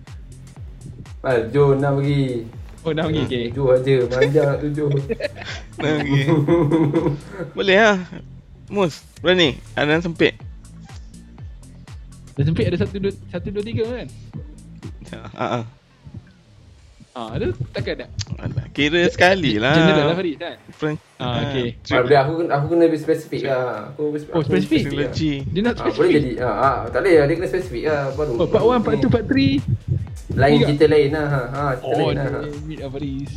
Ah, 1.21 1.37
Joe 1.53 1.77
nak 1.77 2.01
pergi. 2.01 2.49
Oh, 2.81 2.91
dah 2.97 3.05
pergi. 3.05 3.21
Okay. 3.29 3.43
Tujuh 3.53 3.67
aja. 3.69 3.95
Manjang 4.09 4.45
nak 4.49 4.59
tujuh. 4.65 4.89
Nah, 5.81 5.97
okay. 5.97 6.25
Boleh 7.57 7.77
lah. 7.77 7.97
Mus, 8.71 9.03
berani. 9.19 9.59
Anan 9.75 9.99
sempit. 9.99 10.39
Dah 12.31 12.43
sempit 12.47 12.65
ada 12.65 12.77
satu, 12.79 12.95
dua, 12.97 13.11
satu, 13.27 13.51
dua, 13.51 13.59
tiga 13.61 13.83
kan? 13.85 14.07
Ha 15.35 15.45
ah. 15.59 15.65
Ah, 17.11 17.35
ada 17.35 17.51
takkan 17.75 17.99
tak? 17.99 18.09
Alah, 18.39 18.71
kira 18.71 19.03
sekali 19.05 19.59
lah. 19.59 19.75
General 19.75 20.05
lah 20.07 20.15
Farid 20.15 20.35
kan? 20.39 20.55
Fran- 20.71 21.03
Ah, 21.19 21.43
okay. 21.43 21.75
Ah, 21.91 21.99
boleh 21.99 22.17
aku 22.17 22.31
aku 22.47 22.65
kena 22.71 22.83
lebih 22.87 22.97
spesifik 22.97 23.41
lah. 23.43 23.91
Aku 23.91 24.15
Oh, 24.31 24.39
spesifik? 24.39 24.87
Trilogy. 24.87 25.43
Dia 25.45 25.59
nak 25.61 25.75
Ah, 25.75 25.91
boleh 25.91 25.91
spesifik. 25.91 26.15
jadi. 26.15 26.31
Ah, 26.39 26.55
ah, 26.55 26.77
tak 26.87 26.99
boleh 27.03 27.15
lah. 27.19 27.25
Dia 27.27 27.35
kena 27.35 27.49
spesifik 27.51 27.83
lah. 27.83 28.01
Baru. 28.15 28.33
Oh, 28.37 28.47
part 28.47 28.63
1, 28.63 28.79
part 28.79 28.95
2, 28.95 29.11
part 29.11 29.25
3. 29.27 29.59
Lain 30.31 30.55
Tiga. 30.55 30.67
cerita 30.71 30.85
lain 30.87 31.09
lah. 31.11 31.25
Ha, 31.27 31.39
ha 31.51 31.63
cerita 31.75 31.91
Oh, 31.91 31.99
lain 31.99 32.15
lah. 32.15 32.23
Ha. 32.23 32.39
damn 32.39 32.71
it, 32.71 32.79
Faris. 32.87 33.31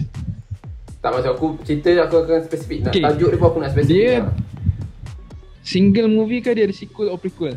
Tak 0.96 1.10
maksud 1.10 1.30
aku 1.34 1.46
cerita 1.60 1.90
aku 2.00 2.16
akan 2.22 2.38
spesifik. 2.46 2.78
Nak 2.78 2.92
Okay. 2.94 3.02
tajuk 3.02 3.28
dia 3.28 3.36
pun 3.36 3.46
aku 3.50 3.58
nak 3.58 3.70
spesifik. 3.74 3.98
Dia- 3.98 4.22
lah. 4.22 4.32
Single 5.64 6.12
movie 6.12 6.44
ke 6.44 6.52
dia 6.52 6.68
ada 6.68 6.76
sequel 6.76 7.08
or 7.08 7.16
prequel? 7.16 7.56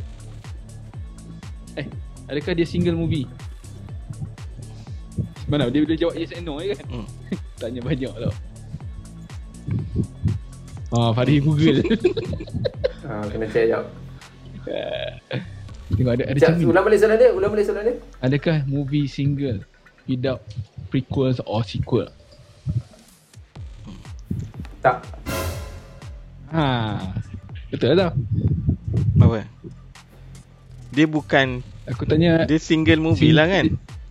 Eh, 1.75 1.85
adakah 2.31 2.55
dia 2.55 2.63
single 2.63 2.95
movie? 2.95 3.27
Mana 5.47 5.67
dia 5.67 5.83
boleh 5.83 5.99
jawab 5.99 6.15
yes 6.15 6.31
and 6.31 6.47
no 6.47 6.59
je 6.59 6.71
kan? 6.71 6.87
Hmm. 6.87 7.07
Tanya 7.59 7.81
banyak 7.83 8.11
tau. 8.11 8.33
Ah, 10.95 11.11
Farid 11.11 11.43
Google. 11.43 11.83
Ha, 13.03 13.27
kena 13.31 13.45
check 13.51 13.67
jap. 13.67 13.83
Tengok 15.87 16.13
ada 16.19 16.23
ada 16.27 16.39
Jap, 16.39 16.55
cermin. 16.55 16.67
ulang 16.67 16.83
balik 16.83 16.99
soalan 16.99 17.17
dia, 17.19 17.29
ulang 17.31 17.51
balik 17.51 17.65
soalan 17.67 17.83
dia. 17.91 17.95
Adakah 18.19 18.57
movie 18.67 19.07
single 19.07 19.63
without 20.03 20.43
prequels 20.91 21.39
or 21.43 21.63
sequel? 21.63 22.07
Tak. 24.79 25.03
Ha. 26.51 26.67
Betul 27.67 27.93
tak? 27.93 28.11
Apa? 29.17 29.39
Dia 30.89 31.05
bukan 31.05 31.61
Aku 31.85 32.03
tanya 32.03 32.43
dia 32.43 32.57
single 32.57 32.99
movie 33.01 33.29
Sing- 33.29 33.35
lah 33.35 33.45
kan. 33.45 33.65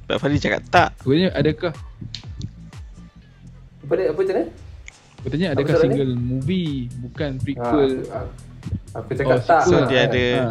Pak 0.06 0.16
Fadi 0.16 0.38
cakap 0.38 0.62
tak. 0.66 0.88
Aku 0.96 1.12
tanya 1.12 1.32
adakah 1.32 1.72
Apa 3.80 3.92
dia, 3.94 4.06
apa 4.06 4.18
macam 4.18 4.34
mana? 4.34 4.44
Aku 5.16 5.28
tanya 5.28 5.46
Apa 5.46 5.54
adakah 5.56 5.72
soalan 5.72 5.84
single 5.88 6.14
movie 6.14 6.72
bukan 7.00 7.30
Ha, 7.32 7.40
prequel 7.40 7.90
aku, 8.04 8.30
aku 8.94 9.10
cakap 9.14 9.34
Oh, 9.34 9.40
tak. 9.42 9.62
So 9.64 9.74
Ha, 9.74 9.86
dia 9.86 9.98
ha. 9.98 10.06
ada 10.06 10.24
ha. 10.26 10.46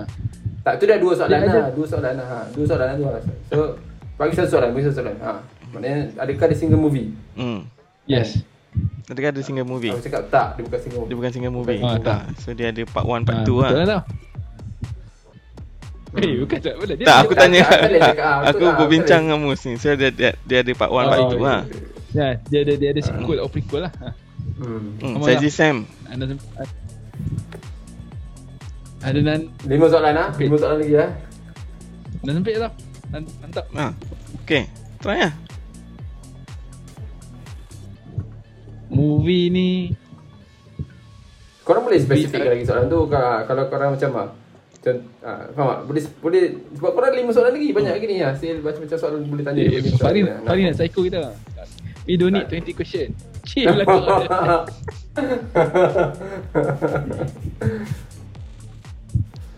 Tak, 0.62 0.74
tu 0.76 0.84
dah 0.84 0.98
dua 0.98 1.14
soalan 1.14 1.30
Dia 1.32 1.46
ada. 1.46 1.60
lah. 1.60 1.70
Dua 1.72 1.86
soalan 1.86 2.14
lah. 2.16 2.28
Ha. 2.28 2.40
Dua 2.52 2.66
soalan 2.66 2.86
lah 2.86 2.96
tu 2.96 3.04
lah. 3.06 3.22
So, 3.48 3.58
bagi 4.16 4.34
satu 4.34 4.50
soalan, 4.50 4.70
bagi 4.72 4.84
satu 4.84 4.96
soalan. 4.98 5.16
Ha. 5.20 5.32
Maknanya, 5.70 6.00
adakah 6.18 6.46
dia 6.48 6.58
single 6.58 6.80
movie? 6.80 7.14
hmm. 7.34 7.60
Yes 8.06 8.42
Adakah 9.06 9.30
ada 9.30 9.42
single 9.42 9.66
movie? 9.66 9.90
Aku 9.90 10.02
cakap 10.02 10.24
tak, 10.28 10.48
dia 10.56 10.64
bukan 10.64 10.80
single 10.80 10.98
Dia 10.98 11.04
movie. 11.04 11.16
bukan 11.16 11.32
single 11.32 11.54
movie. 11.54 11.80
Ah, 11.80 11.98
tak. 12.00 12.20
So 12.40 12.48
dia 12.52 12.74
ada 12.74 12.82
part 12.86 13.06
1 13.06 13.22
part 13.22 13.38
ha, 13.38 13.44
2 13.44 13.46
Betul 13.46 13.58
lah. 13.60 13.72
lah 13.72 13.86
tau 13.86 14.02
Eh 16.16 16.32
bukan 16.40 16.58
tak 16.58 16.76
boleh 16.80 16.96
dia 16.96 17.04
Tak, 17.04 17.12
dia- 17.12 17.22
aku 17.22 17.34
tanya. 17.36 17.60
tak, 17.60 17.70
tak 17.70 17.82
boleh 17.84 18.02
cakap. 18.02 18.26
Ah, 18.26 18.40
Aku 18.40 18.48
betul 18.48 18.66
lah, 18.66 18.78
berbincang 18.80 19.22
betul. 19.22 19.36
dengan 19.36 19.52
Mus 19.52 19.62
ni. 19.62 19.74
So 19.76 19.88
dia 19.94 20.10
dia, 20.10 20.32
dia 20.42 20.58
ada 20.64 20.72
part 20.74 20.90
1 20.90 21.06
part 21.06 21.20
Oh, 21.20 21.30
2 21.30 21.44
lah. 21.44 21.62
Ya, 22.16 22.28
dia 22.48 22.60
ada 22.64 22.74
dia 22.74 22.90
ada 22.90 23.02
sequel 23.04 23.38
or 23.38 23.50
prequel 23.52 23.82
lah. 23.84 23.94
Ha. 24.00 24.08
Hmm. 24.56 24.96
Hmm, 24.96 25.20
saya 25.20 25.36
lah. 25.36 25.52
Sam. 25.52 25.78
Ada 26.08 26.24
ada 29.06 29.20
nan 29.22 29.40
Lima 29.68 29.86
soalan 29.86 30.14
lah. 30.16 30.28
Lima 30.34 30.56
soalan 30.56 30.78
lagi 30.80 30.96
lah. 30.96 31.12
nan 32.24 32.32
sempit 32.34 32.56
tau. 32.56 32.72
Nan- 33.12 33.34
Mantap. 33.38 33.66
Ha. 33.76 33.86
Okay. 34.42 34.64
Try 34.98 35.20
lah. 35.20 35.34
Movie 39.06 39.48
ni 39.48 39.70
Korang 41.62 41.82
boleh 41.82 41.98
spesifik 41.98 42.44
lagi 42.44 42.64
soalan 42.64 42.86
tu 42.86 43.06
ka- 43.06 43.44
kalau 43.44 43.66
korang 43.66 43.94
macam 43.94 44.10
ah. 44.16 44.28
Macam 44.76 44.94
ah, 45.20 45.40
faham 45.50 45.68
tak? 45.68 45.78
Boleh 45.84 46.02
boleh 46.20 46.42
sebab 46.72 46.90
korang 46.92 47.08
ada 47.10 47.18
lima 47.18 47.30
soalan 47.30 47.52
lagi 47.52 47.68
banyak 47.70 47.92
lagi 47.92 48.06
ni 48.06 48.16
ah. 48.20 48.32
Hasil 48.32 48.62
macam-macam 48.62 48.96
soalan 48.96 49.20
boleh 49.24 49.44
tanya. 49.44 49.60
eh, 49.64 49.80
soalan. 49.92 50.44
Farid 50.44 50.64
nak 50.64 50.76
psycho 50.76 51.00
kita. 51.04 51.22
We 52.06 52.16
don't 52.16 52.32
need 52.32 52.48
20 52.48 52.72
question. 52.72 53.12
Chill 53.44 53.68
lah 53.68 53.84
kau. 53.84 54.00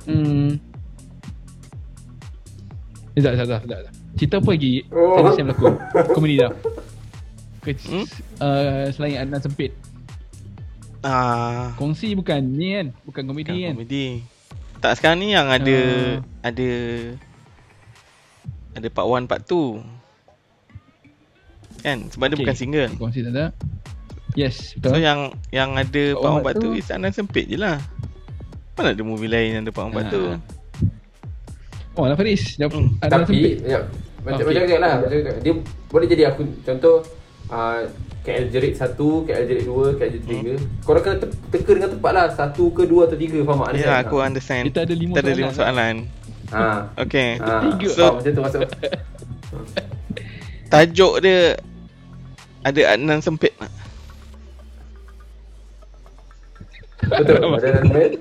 Hmm. 0.08 0.56
Tak, 3.14 3.34
tak, 3.34 3.62
tak. 3.66 3.80
Cerita 4.16 4.36
apa 4.38 4.50
lagi? 4.50 4.74
Oh. 4.88 5.18
Tadi 5.20 5.30
saya 5.34 5.44
berlakon. 5.46 5.74
Komedi 6.14 6.36
dah. 6.38 6.52
Ke, 7.68 7.76
Hmm? 7.84 8.08
uh, 8.40 8.88
selain 8.90 9.20
Adnan 9.20 9.44
Sempit. 9.44 9.76
Ah. 11.02 11.76
Kongsi 11.76 12.16
bukan 12.16 12.40
ni 12.42 12.74
kan? 12.74 12.88
Bukan 13.04 13.24
komedi 13.26 13.52
Bukan 13.52 13.60
kan? 13.62 13.74
komedi. 13.76 14.06
Tak 14.78 14.96
sekarang 14.96 15.20
ni 15.20 15.32
yang 15.32 15.48
ada 15.48 15.78
Ah. 16.40 16.48
ada 16.48 16.70
ada 18.74 18.88
part 18.88 19.04
1 19.06 19.26
part 19.26 19.42
2. 19.44 19.84
Kan? 21.80 22.08
Sebab 22.08 22.26
dia 22.26 22.34
Okay. 22.34 22.44
bukan 22.44 22.58
single. 22.58 22.90
Kongsi 22.96 23.20
tak 23.22 23.34
ada. 23.34 23.46
Yes, 24.34 24.76
betul. 24.76 24.94
So 24.94 24.98
yang 24.98 25.20
yang 25.50 25.74
ada 25.74 26.04
Part 26.14 26.24
part 26.24 26.24
1 26.24 26.32
one, 26.32 26.40
part 26.40 26.46
part 26.46 26.56
2 26.58 26.64
two. 26.64 26.74
is 26.76 26.88
Anan 26.90 27.12
sempit 27.12 27.46
je 27.46 27.58
lah. 27.58 27.78
Mana 28.74 28.94
ada 28.94 29.04
movie 29.04 29.28
lain 29.28 29.50
yang 29.52 29.64
ada 29.64 29.74
part 29.74 29.88
1 29.88 29.94
part 29.94 30.08
2. 30.08 30.24
Ah. 30.30 30.40
Oh, 31.96 32.06
lah 32.06 32.14
Faris. 32.14 32.54
Jawab 32.56 32.78
Hmm. 32.78 32.90
Adnan 33.02 33.26
Sempit. 33.26 33.58
Tapi 33.58 33.68
ya 33.68 33.80
macam 34.20 34.38
Okey. 34.40 34.46
macam 34.46 34.62
cakap 34.62 34.80
lah. 34.80 34.94
Macam 34.96 35.18
cakap. 35.18 35.36
Dia 35.42 35.54
boleh 35.88 36.08
jadi 36.08 36.24
aku 36.28 36.42
contoh 36.62 36.96
uh, 37.50 37.88
KL 38.28 38.52
Jerit 38.52 38.76
1, 38.76 39.00
KL 39.00 39.46
Jerit 39.48 39.66
2, 39.66 39.96
KL 39.96 40.12
Jerit 40.20 40.28
3. 40.60 40.84
Korang 40.84 41.04
kena 41.04 41.16
te- 41.24 41.32
teka 41.48 41.72
dengan 41.72 41.96
tepat 41.96 42.12
lah. 42.12 42.28
Satu 42.36 42.76
ke 42.76 42.84
dua 42.84 43.08
atau 43.08 43.16
tiga. 43.16 43.40
Faham 43.48 43.64
tak? 43.72 43.80
Ya, 43.80 44.04
aku 44.04 44.20
understand. 44.20 44.68
Kita 44.68 44.84
ada 44.84 44.92
lima 44.92 45.16
Kita 45.16 45.24
ada 45.24 45.32
soalan 45.32 45.40
lima 45.40 45.48
lah. 45.48 45.56
soalan. 45.56 45.96
Ha. 46.48 46.64
Okay. 47.08 47.30
Ha. 47.40 47.64
Tiga. 47.64 47.88
So, 47.96 48.20
macam 48.20 48.32
tu 48.36 48.42
masuk. 48.44 48.62
Tajuk 50.68 51.24
dia 51.24 51.56
ada 52.60 52.82
Adnan 52.92 53.24
sempit 53.24 53.56
tak? 53.56 53.72
Betul. 57.08 57.56
Ada 57.56 57.72
dalam 57.72 57.88
main. 57.96 58.12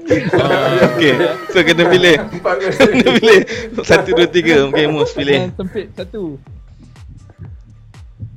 Okay. 0.95 1.15
So 1.51 1.59
kena 1.67 1.91
pilih. 1.91 2.23
Kena 2.79 3.11
pilih. 3.19 3.41
Satu, 3.83 4.15
dua, 4.15 4.31
tiga. 4.31 4.71
Okay, 4.71 4.87
Mus 4.87 5.11
pilih. 5.11 5.51
Adnan 5.51 5.59
Sempit 5.59 5.91
satu. 5.99 6.39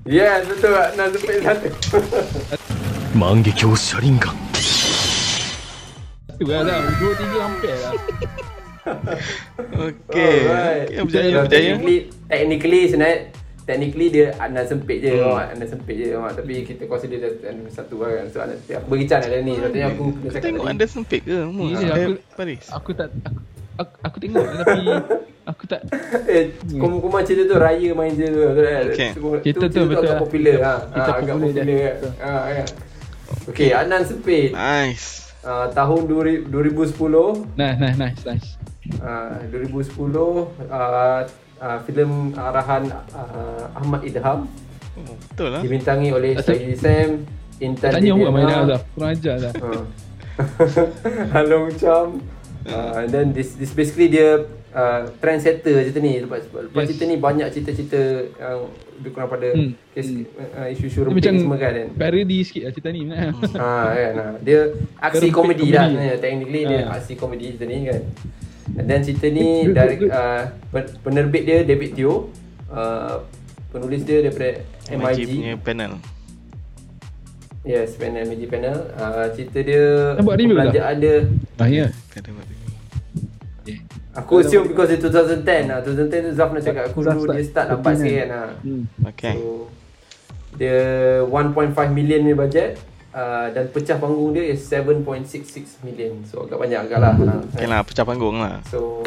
Yes, 0.07 0.47
betul 0.47 0.71
tak? 0.71 0.89
Nak 0.95 1.07
sepik 1.12 1.38
satu. 1.43 1.67
Manggekyo 3.19 3.75
sharingan. 3.75 4.38
Tu 6.39 6.47
lah 6.47 6.63
dah. 6.63 6.79
Dua, 7.03 7.12
tiga 7.19 7.38
hampir 7.43 7.73
lah. 7.75 7.93
okay. 9.75 10.35
Berjaya, 10.47 10.47
right. 10.47 10.88
berjaya. 11.03 11.35
Technically, 11.51 11.97
technically 12.31 12.81
sebenarnya 12.88 13.17
Technically 13.69 14.09
dia 14.09 14.33
anda 14.41 14.65
sempit 14.65 14.97
je 14.97 15.13
hmm. 15.13 15.53
Anda 15.53 15.65
sempit 15.69 15.93
je 16.01 16.17
mak. 16.17 16.33
Tapi 16.41 16.65
kita 16.65 16.89
consider 16.89 17.21
dia 17.21 17.53
satu 17.69 18.01
lah 18.01 18.17
kan 18.17 18.25
So 18.33 18.41
anda 18.41 18.57
beri 18.65 19.05
can 19.05 19.21
lah 19.21 19.45
ni 19.45 19.62
Sebab 19.62 19.77
aku 19.93 20.03
Kau 20.25 20.41
tengok 20.41 20.65
anda 20.65 20.85
sempit 20.89 21.21
ke? 21.21 21.38
Ya, 21.38 21.45
yeah, 21.45 21.93
aku, 21.93 22.12
Paris. 22.33 22.65
aku 22.73 22.89
tak 22.97 23.13
aku, 23.21 23.41
aku, 23.79 23.93
aku 24.01 24.17
tengok 24.19 24.45
tapi 24.59 24.81
aku 25.45 25.63
tak 25.65 25.81
eh 26.29 26.43
kumpulan 26.69 27.23
cerita 27.23 27.47
tu 27.47 27.57
raya 27.57 27.89
main 27.91 28.11
je 28.11 28.27
tu 28.27 28.39
betul 28.43 28.65
kan 28.65 28.83
Okay. 28.89 29.09
Semua- 29.15 29.39
Cerita 29.39 29.65
tu 29.65 29.79
betul 29.85 30.03
agak 30.03 30.11
lah. 30.11 30.19
popular 30.19 30.57
ha, 30.59 30.73
Cerita 30.83 30.99
ha 31.01 31.17
agak 31.17 31.35
popular 31.35 31.53
popular 31.55 31.93
kan 31.95 32.11
ha 32.19 32.33
kan 32.53 32.67
okey 33.47 33.69
Anan 33.71 34.01
sempit 34.03 34.49
Nice. 34.51 35.07
uh, 35.41 35.71
tahun 35.71 36.01
2000, 36.05 36.51
2010 36.51 37.55
Nice, 37.55 37.77
nice, 37.77 37.97
nice, 37.97 38.21
nice. 38.23 38.47
uh, 38.99 39.39
2010 39.47 39.95
uh, 40.67 41.21
uh, 41.57 41.77
filem 41.83 42.11
arahan 42.33 42.83
uh, 43.09 43.71
Ahmad 43.73 44.03
Idham 44.03 44.45
Oh, 44.91 45.15
betul 45.25 45.47
lah. 45.49 45.61
dibintangi 45.63 46.11
oleh 46.11 46.35
Saidi 46.37 46.75
Sam 46.75 47.23
Intan 47.57 47.91
Tanya 47.93 48.11
bukan 48.13 48.31
main 48.33 48.47
dah. 48.65 48.79
Kurang 48.89 49.11
ajar 49.13 49.35
dah. 49.45 49.53
Halong 51.31 51.71
Cham. 51.75 52.19
Uh, 52.69 52.99
and 52.99 53.10
then 53.10 53.25
this 53.32 53.53
this 53.53 53.71
basically 53.71 54.08
dia 54.08 54.45
uh, 54.69 55.10
trendsetter 55.17 55.82
cerita 55.82 55.97
ni. 55.97 56.19
Lepas, 56.19 56.45
lepas 56.45 56.69
Yes. 56.79 56.89
cerita 56.89 57.03
ni 57.05 57.15
banyak 57.15 57.47
cerita-cerita 57.49 57.99
yang 58.32 58.60
lebih 58.95 59.12
kurang 59.12 59.27
pada 59.27 59.47
Hmm. 59.49 59.71
kes, 59.89 60.08
Hmm. 60.08 60.25
uh, 60.53 60.67
isu-isu 60.67 60.99
rempit 61.01 61.19
macam 61.19 61.32
ni 61.32 61.39
semua 61.39 61.58
kan. 61.58 61.73
kan? 61.73 61.88
parody 61.95 62.38
sikit 62.41 62.62
lah 62.62 62.71
cerita 62.71 62.89
ni. 62.89 63.01
Ha 63.05 63.17
kan. 63.97 64.13
Ha. 64.13 64.25
Dia 64.39 64.60
aksi 64.99 65.27
komedi 65.29 65.65
komedi. 65.65 65.67
lah 65.71 65.84
sebenarnya. 65.86 66.15
Technically 66.17 66.62
dia 66.63 66.79
Ha. 66.82 66.91
aksi 66.93 67.13
komedi 67.15 67.45
cerita 67.49 67.65
ni 67.65 67.77
kan. 67.86 68.01
And 68.71 68.86
then 68.86 69.01
cerita 69.01 69.27
ni 69.27 69.47
Good, 69.63 69.73
dari 69.73 69.95
good, 69.95 70.08
good. 70.08 70.13
uh, 70.13 70.41
pen- 70.69 70.93
penerbit 71.01 71.43
dia 71.43 71.58
David 71.63 71.91
Teo. 71.93 72.29
Uh, 72.67 73.25
penulis 73.69 74.01
dia 74.03 74.21
daripada 74.21 74.62
MIG 74.88 75.01
MIG. 75.19 75.29
punya 75.32 75.53
panel. 75.60 75.91
Yes, 77.62 77.93
panel 77.95 78.23
MIG 78.25 78.45
panel. 78.45 78.77
Uh, 78.93 79.27
cerita 79.32 79.60
dia 79.60 79.84
review 80.15 80.25
tak? 80.25 80.38
perbelanjaan 80.39 80.95
dia 80.97 81.15
Ah, 81.55 81.67
ya. 81.67 81.88
Kata 82.10 82.29
buat 82.29 82.45
review. 82.45 82.59
Aku 84.15 84.41
assume 84.41 84.65
because 84.67 84.89
it's 84.89 85.01
2010 85.01 85.45
lah 85.65 85.79
2010 85.82 86.27
tu 86.27 86.32
Zaf 86.34 86.49
nak 86.49 86.62
cakap 86.62 86.84
aku 86.88 86.99
dulu 87.01 87.21
start 87.23 87.36
dia 87.36 87.45
start 87.45 87.65
lambat 87.69 87.93
14 87.93 88.01
sikit 88.01 88.17
kan? 88.19 88.27
lah 88.27 88.47
Hmm. 88.60 88.84
Okay. 89.05 89.34
So 89.34 89.47
Dia 90.55 90.77
1.5 91.23 91.53
million 91.89 92.21
ni 92.21 92.34
budget 92.34 92.69
uh, 93.12 93.47
Dan 93.49 93.69
pecah 93.69 93.95
panggung 93.95 94.34
dia 94.34 94.43
is 94.45 94.65
7.66 94.65 95.82
million 95.82 96.19
So 96.25 96.43
agak 96.43 96.58
banyak 96.58 96.79
agak 96.84 96.99
lah 96.99 97.13
Okay 97.53 97.65
lah, 97.65 97.79
pecah 97.82 98.03
panggung 98.03 98.38
lah. 98.41 98.60
So 98.65 99.05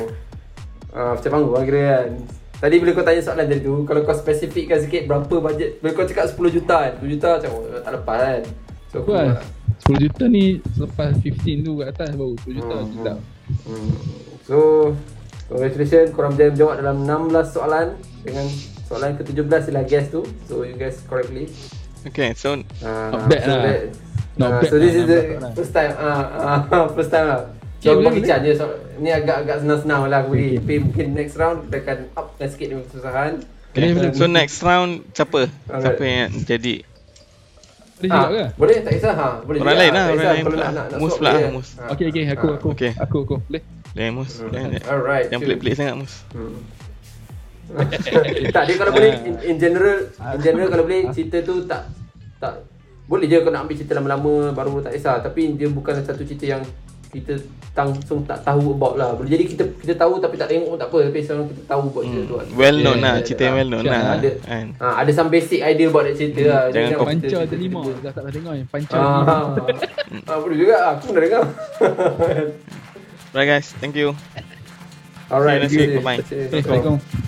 uh, 0.90 1.12
Pecah 1.18 1.30
panggung 1.30 1.52
lah 1.52 1.62
kira 1.62 1.80
kan 1.82 2.10
Tadi 2.62 2.74
bila 2.78 2.90
kau 2.92 3.02
tanya 3.02 3.20
soalan 3.20 3.46
tadi 3.46 3.60
tu 3.60 3.82
Kalau 3.82 4.00
kau 4.02 4.14
spesifikkan 4.14 4.78
sikit 4.78 5.02
berapa 5.04 5.34
budget 5.42 5.82
Bila 5.82 5.90
kau 5.92 6.06
cakap 6.06 6.30
10 6.30 6.56
juta 6.56 6.76
kan 6.78 6.92
10 7.02 7.10
juta 7.10 7.28
macam 7.36 7.50
oh, 7.52 7.82
tak 7.82 7.92
lepas 7.92 8.16
kan 8.16 8.42
So 8.86 8.96
aku 9.02 9.10
lah. 9.12 9.42
10 9.82 9.98
juta 9.98 10.24
ni 10.24 10.44
selepas 10.70 11.10
15 11.18 11.66
tu 11.66 11.72
kat 11.74 11.88
atas 11.90 12.14
baru 12.14 12.34
10 12.38 12.54
juta 12.54 12.76
Hmm, 12.78 12.90
tidak. 12.94 13.16
Hmm. 13.66 13.90
So, 14.42 14.56
congratulations 15.46 16.10
korang 16.10 16.34
berjaya 16.34 16.50
menjawab 16.50 16.74
dalam 16.78 16.96
16 17.30 17.54
soalan 17.54 17.86
dengan 18.20 18.46
soalan 18.84 19.10
ke-17 19.16 19.62
ialah 19.68 19.84
guess 19.84 20.06
tu. 20.08 20.22
So, 20.44 20.62
you 20.62 20.74
guess 20.74 21.02
correctly. 21.06 21.46
Okay, 22.02 22.34
so 22.34 22.58
Uh, 22.80 23.14
Not 23.14 23.30
bad 23.30 23.40
so 23.40 23.52
lah. 23.52 23.62
that- 23.62 23.86
Not 24.32 24.48
uh, 24.48 24.58
bad 24.58 24.68
So, 24.68 24.76
this 24.76 24.92
lah, 24.92 24.98
is 24.98 25.06
the 25.06 25.20
lah. 25.38 25.50
first 25.52 25.72
time. 25.72 25.92
Uh, 25.94 26.24
uh, 26.72 26.86
first 26.96 27.10
time 27.10 27.26
lah. 27.26 27.40
So, 27.78 27.86
Okay, 27.88 27.92
aku 27.92 28.02
bagi 28.08 28.22
chance 28.22 28.42
je. 28.42 28.52
So, 28.54 28.64
ni 28.96 29.10
agak-agak 29.10 29.56
senang-senang 29.60 30.06
lah 30.06 30.18
aku 30.20 30.30
bagi. 30.32 30.50
Tapi 30.56 30.74
mungkin 30.80 31.06
next 31.12 31.34
round 31.34 31.66
dia 31.66 31.78
akan 31.80 31.98
upkan 32.14 32.46
sikit 32.46 32.66
dengan 32.68 32.84
kesusahan. 32.86 33.32
Boleh, 33.72 33.90
boleh. 33.90 34.10
So 34.12 34.24
next 34.26 34.60
round 34.60 34.92
siapa? 35.10 35.48
Alright. 35.66 35.82
Siapa 35.82 36.02
yang 36.04 36.30
jadi 36.44 36.74
Boleh 37.96 38.10
juga 38.10 38.28
ke? 38.28 38.44
Boleh 38.54 38.76
tak 38.82 38.92
kisah 38.92 39.14
ha. 39.14 39.28
Boleh 39.40 39.58
Orang 39.62 39.76
lain 39.78 39.90
lah, 39.90 40.04
orang 40.04 40.18
lain 40.20 40.44
Mus 40.98 41.14
pula. 41.16 41.32
Mus. 41.48 41.68
Ha. 41.78 41.82
Okey 41.88 42.04
okey 42.10 42.24
aku 42.28 42.46
aku. 42.52 42.68
Okay. 42.74 42.92
Aku 42.98 43.16
aku. 43.24 43.36
Boleh. 43.40 43.62
Lemus? 43.92 44.40
Jangan, 44.42 44.70
Alright. 44.82 45.26
jangan 45.28 45.42
pelik-pelik 45.42 45.74
sangat 45.74 45.94
Mus. 45.96 46.14
Hmm. 46.32 46.60
tak 48.52 48.68
dia 48.68 48.76
kalau 48.76 48.92
boleh 48.92 49.16
in, 49.22 49.34
in 49.46 49.56
general 49.56 50.04
in 50.12 50.40
general 50.40 50.68
kalau 50.68 50.84
boleh 50.84 51.08
cerita 51.08 51.40
tu 51.40 51.64
tak 51.64 51.88
tak 52.36 52.68
boleh 53.06 53.24
je 53.24 53.40
kau 53.40 53.48
nak 53.48 53.64
ambil 53.64 53.76
cerita 53.76 53.92
lama-lama 53.94 54.32
baru 54.50 54.80
tak 54.80 54.92
kisah. 54.92 55.20
Tapi 55.20 55.56
dia 55.56 55.68
bukan 55.68 55.96
satu 55.98 56.20
cerita 56.22 56.44
yang 56.48 56.62
kita 57.08 57.36
langsung 57.72 58.24
tak 58.24 58.40
tahu 58.40 58.72
about 58.72 58.96
lah. 58.96 59.12
Boleh 59.12 59.28
jadi 59.30 59.44
kita 59.46 59.64
kita 59.74 59.94
tahu 59.94 60.16
tapi 60.16 60.36
tak 60.36 60.48
tengok 60.48 60.68
pun 60.68 60.78
tak 60.78 60.88
apa. 60.88 60.98
Tapi 61.02 61.18
sekarang 61.18 61.44
kita 61.46 61.62
tahu 61.66 61.82
about 61.86 62.04
cerita 62.04 62.22
tu 62.22 62.34
kan 62.34 62.46
Well 62.52 62.76
known 62.78 62.98
lah, 62.98 63.14
cerita 63.20 63.42
yang 63.42 63.56
well 63.56 63.70
known 63.70 63.84
lah. 63.84 64.02
ada. 64.16 64.30
Kan? 64.42 64.66
ha, 64.76 64.86
ada 64.98 65.10
some 65.10 65.28
basic 65.28 65.60
idea 65.62 65.86
about 65.86 66.04
that 66.04 66.14
cerita 66.14 66.40
lah. 66.42 66.62
Jangan 66.68 66.76
Jadi 66.82 66.92
kau- 66.94 67.08
Pancar 67.08 67.42
terlima. 67.46 67.80
cerita- 67.80 68.00
Dah 68.00 68.10
tak 68.10 68.22
pernah 68.22 68.32
dengar 68.32 68.54
yang 68.54 68.68
pancar 68.68 69.00
Ah, 69.00 69.44
ah, 70.28 70.38
boleh 70.40 70.56
juga. 70.58 70.76
Aku 70.90 71.02
pun 71.04 71.12
dah 71.14 71.22
dengar 71.22 71.42
Right 73.32 73.46
guys, 73.46 73.72
thank 73.72 73.96
you. 73.96 74.14
Alright, 75.30 75.70
See 75.70 75.80
you 75.80 75.86
next 75.86 76.66
week. 76.68 76.82
good. 76.82 77.21